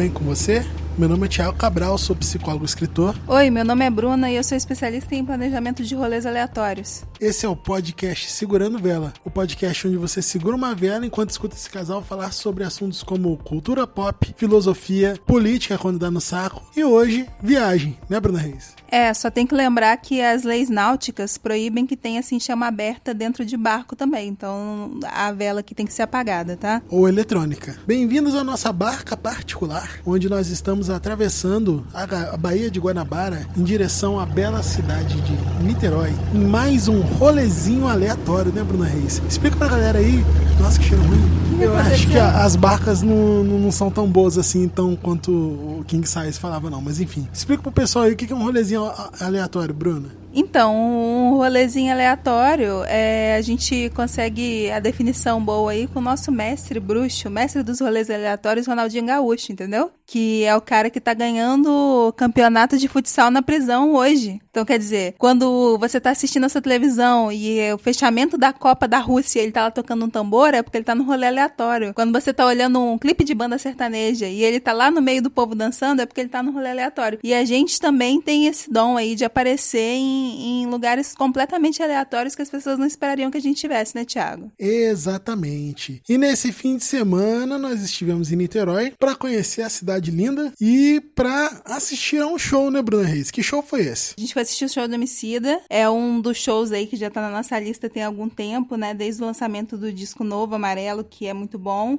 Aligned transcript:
Bem 0.00 0.08
com 0.08 0.24
você? 0.24 0.64
Meu 0.96 1.10
nome 1.10 1.26
é 1.26 1.28
Thiago 1.28 1.58
Cabral, 1.58 1.98
sou 1.98 2.16
psicólogo 2.16 2.64
e 2.64 2.66
escritor. 2.66 3.14
Oi, 3.28 3.50
meu 3.50 3.66
nome 3.66 3.84
é 3.84 3.90
Bruna 3.90 4.30
e 4.30 4.36
eu 4.36 4.42
sou 4.42 4.56
especialista 4.56 5.14
em 5.14 5.22
planejamento 5.22 5.84
de 5.84 5.94
rolês 5.94 6.24
aleatórios. 6.24 7.04
Esse 7.20 7.44
é 7.44 7.48
o 7.50 7.54
podcast 7.54 8.30
Segurando 8.30 8.78
Vela, 8.78 9.12
o 9.22 9.30
podcast 9.30 9.86
onde 9.86 9.98
você 9.98 10.22
segura 10.22 10.56
uma 10.56 10.74
vela 10.74 11.04
enquanto 11.04 11.28
escuta 11.28 11.54
esse 11.54 11.68
casal 11.68 12.02
falar 12.02 12.32
sobre 12.32 12.64
assuntos 12.64 13.02
como 13.02 13.36
cultura 13.36 13.86
pop, 13.86 14.34
filosofia, 14.38 15.20
política 15.26 15.76
quando 15.76 15.98
dá 15.98 16.10
no 16.10 16.18
saco 16.18 16.62
e 16.74 16.82
hoje, 16.82 17.28
viagem, 17.42 17.98
né, 18.08 18.18
Bruna 18.18 18.38
Reis? 18.38 18.74
É, 18.90 19.12
só 19.12 19.30
tem 19.30 19.46
que 19.46 19.54
lembrar 19.54 19.94
que 19.98 20.22
as 20.22 20.44
leis 20.44 20.70
náuticas 20.70 21.36
proíbem 21.36 21.86
que 21.86 21.94
tenha 21.94 22.20
assim 22.20 22.40
chama 22.40 22.66
aberta 22.66 23.12
dentro 23.12 23.44
de 23.44 23.54
barco 23.54 23.94
também. 23.94 24.26
Então 24.26 24.98
a 25.04 25.30
vela 25.30 25.60
aqui 25.60 25.74
tem 25.74 25.86
que 25.86 25.92
ser 25.92 26.02
apagada, 26.02 26.56
tá? 26.56 26.80
Ou 26.88 27.06
eletrônica. 27.06 27.76
Bem-vindos 27.86 28.34
à 28.34 28.42
nossa 28.42 28.72
barca 28.72 29.14
particular, 29.14 30.00
onde 30.06 30.26
nós 30.28 30.48
estamos 30.48 30.88
atravessando 30.88 31.86
a 31.92 32.36
Baía 32.38 32.70
de 32.70 32.80
Guanabara 32.80 33.46
em 33.54 33.62
direção 33.62 34.18
à 34.18 34.24
bela 34.24 34.62
cidade 34.62 35.20
de 35.20 35.62
Niterói. 35.62 36.14
Em 36.34 36.44
mais 36.44 36.88
um 36.88 37.09
rolezinho 37.18 37.86
aleatório, 37.86 38.52
né, 38.52 38.62
Bruna 38.62 38.86
Reis? 38.86 39.22
Explica 39.28 39.56
pra 39.56 39.68
galera 39.68 39.98
aí. 39.98 40.24
Nossa, 40.60 40.78
que 40.78 40.86
cheiro 40.86 41.02
ruim. 41.04 41.40
Eu 41.60 41.76
acho 41.76 42.08
que 42.08 42.18
a, 42.18 42.42
as 42.42 42.56
barcas 42.56 43.02
não, 43.02 43.44
não, 43.44 43.58
não, 43.58 43.70
são 43.70 43.90
tão 43.90 44.06
boas 44.06 44.38
assim, 44.38 44.66
tão 44.66 44.96
quanto 44.96 45.30
o 45.30 45.84
King 45.86 46.08
Size 46.08 46.38
falava, 46.38 46.70
não. 46.70 46.80
Mas 46.80 47.00
enfim, 47.00 47.28
explica 47.32 47.62
pro 47.62 47.72
pessoal 47.72 48.06
aí 48.06 48.12
o 48.12 48.16
que 48.16 48.32
é 48.32 48.36
um 48.36 48.42
rolezinho 48.44 48.90
aleatório, 49.20 49.74
Bruna. 49.74 50.08
Então, 50.32 50.74
um 50.74 51.36
rolezinho 51.36 51.92
aleatório, 51.92 52.84
é, 52.84 53.34
a 53.36 53.42
gente 53.42 53.90
consegue 53.94 54.70
a 54.70 54.78
definição 54.78 55.44
boa 55.44 55.72
aí 55.72 55.88
com 55.88 55.98
o 55.98 56.02
nosso 56.02 56.30
mestre 56.30 56.78
bruxo, 56.78 57.28
mestre 57.28 57.62
dos 57.62 57.80
rolês 57.80 58.08
aleatórios, 58.08 58.66
Ronaldinho 58.66 59.06
Gaúcho, 59.06 59.50
entendeu? 59.50 59.90
Que 60.10 60.42
é 60.42 60.56
o 60.56 60.60
cara 60.60 60.90
que 60.90 61.00
tá 61.00 61.14
ganhando 61.14 62.12
campeonato 62.16 62.76
de 62.76 62.88
futsal 62.88 63.30
na 63.30 63.42
prisão 63.42 63.94
hoje. 63.94 64.40
Então, 64.50 64.64
quer 64.64 64.76
dizer, 64.78 65.14
quando 65.16 65.78
você 65.78 66.00
tá 66.00 66.10
assistindo 66.10 66.46
essa 66.46 66.60
televisão 66.60 67.30
e 67.30 67.60
é 67.60 67.72
o 67.72 67.78
fechamento 67.78 68.36
da 68.36 68.52
Copa 68.52 68.88
da 68.88 68.98
Rússia 68.98 69.40
ele 69.40 69.52
tá 69.52 69.62
lá 69.62 69.70
tocando 69.70 70.04
um 70.04 70.10
tambor, 70.10 70.52
é 70.52 70.62
porque 70.62 70.78
ele 70.78 70.84
tá 70.84 70.94
no 70.94 71.04
rolê 71.04 71.28
aleatório. 71.28 71.94
Quando 71.94 72.12
você 72.12 72.32
tá 72.34 72.44
olhando 72.44 72.80
um 72.80 72.98
clipe 72.98 73.22
de 73.22 73.34
banda 73.34 73.56
sertaneja 73.56 74.26
e 74.26 74.42
ele 74.42 74.58
tá 74.58 74.72
lá 74.72 74.90
no 74.90 75.00
meio 75.00 75.22
do 75.22 75.30
povo 75.30 75.54
dançando, 75.54 76.02
é 76.02 76.06
porque 76.06 76.20
ele 76.20 76.28
tá 76.28 76.42
no 76.42 76.50
rolê 76.50 76.70
aleatório. 76.70 77.20
E 77.22 77.32
a 77.32 77.44
gente 77.44 77.78
também 77.78 78.20
tem 78.20 78.48
esse 78.48 78.68
dom 78.68 78.96
aí 78.96 79.14
de 79.14 79.24
aparecer 79.24 79.94
em 79.94 80.40
em, 80.40 80.66
lugares 80.66 81.14
completamente 81.14 81.82
aleatórios 81.82 82.34
que 82.34 82.42
as 82.42 82.50
pessoas 82.50 82.78
não 82.78 82.86
esperariam 82.86 83.30
que 83.30 83.38
a 83.38 83.40
gente 83.40 83.60
tivesse, 83.60 83.94
né, 83.94 84.04
Thiago? 84.04 84.50
Exatamente. 84.58 86.02
E 86.08 86.18
nesse 86.18 86.52
fim 86.52 86.76
de 86.76 86.84
semana 86.84 87.58
nós 87.58 87.82
estivemos 87.82 88.32
em 88.32 88.36
Niterói 88.36 88.92
para 88.98 89.14
conhecer 89.14 89.62
a 89.62 89.68
cidade 89.68 89.99
linda 90.08 90.52
e 90.60 91.02
para 91.14 91.62
assistir 91.64 92.22
a 92.22 92.26
um 92.26 92.38
show, 92.38 92.70
né, 92.70 92.80
Bruna 92.80 93.04
Reis? 93.04 93.30
Que 93.30 93.42
show 93.42 93.60
foi 93.60 93.80
esse? 93.80 94.14
A 94.16 94.20
gente 94.20 94.32
foi 94.32 94.42
assistir 94.42 94.64
o 94.66 94.68
show 94.68 94.86
do 94.86 94.94
Homicida. 94.94 95.60
É 95.68 95.90
um 95.90 96.20
dos 96.20 96.36
shows 96.36 96.70
aí 96.70 96.86
que 96.86 96.96
já 96.96 97.10
tá 97.10 97.20
na 97.20 97.30
nossa 97.30 97.58
lista 97.58 97.90
tem 97.90 98.04
algum 98.04 98.28
tempo, 98.28 98.76
né? 98.76 98.94
Desde 98.94 99.22
o 99.22 99.26
lançamento 99.26 99.76
do 99.76 99.92
disco 99.92 100.22
novo, 100.22 100.54
Amarelo, 100.54 101.02
que 101.02 101.26
é 101.26 101.34
muito 101.34 101.58
bom. 101.58 101.98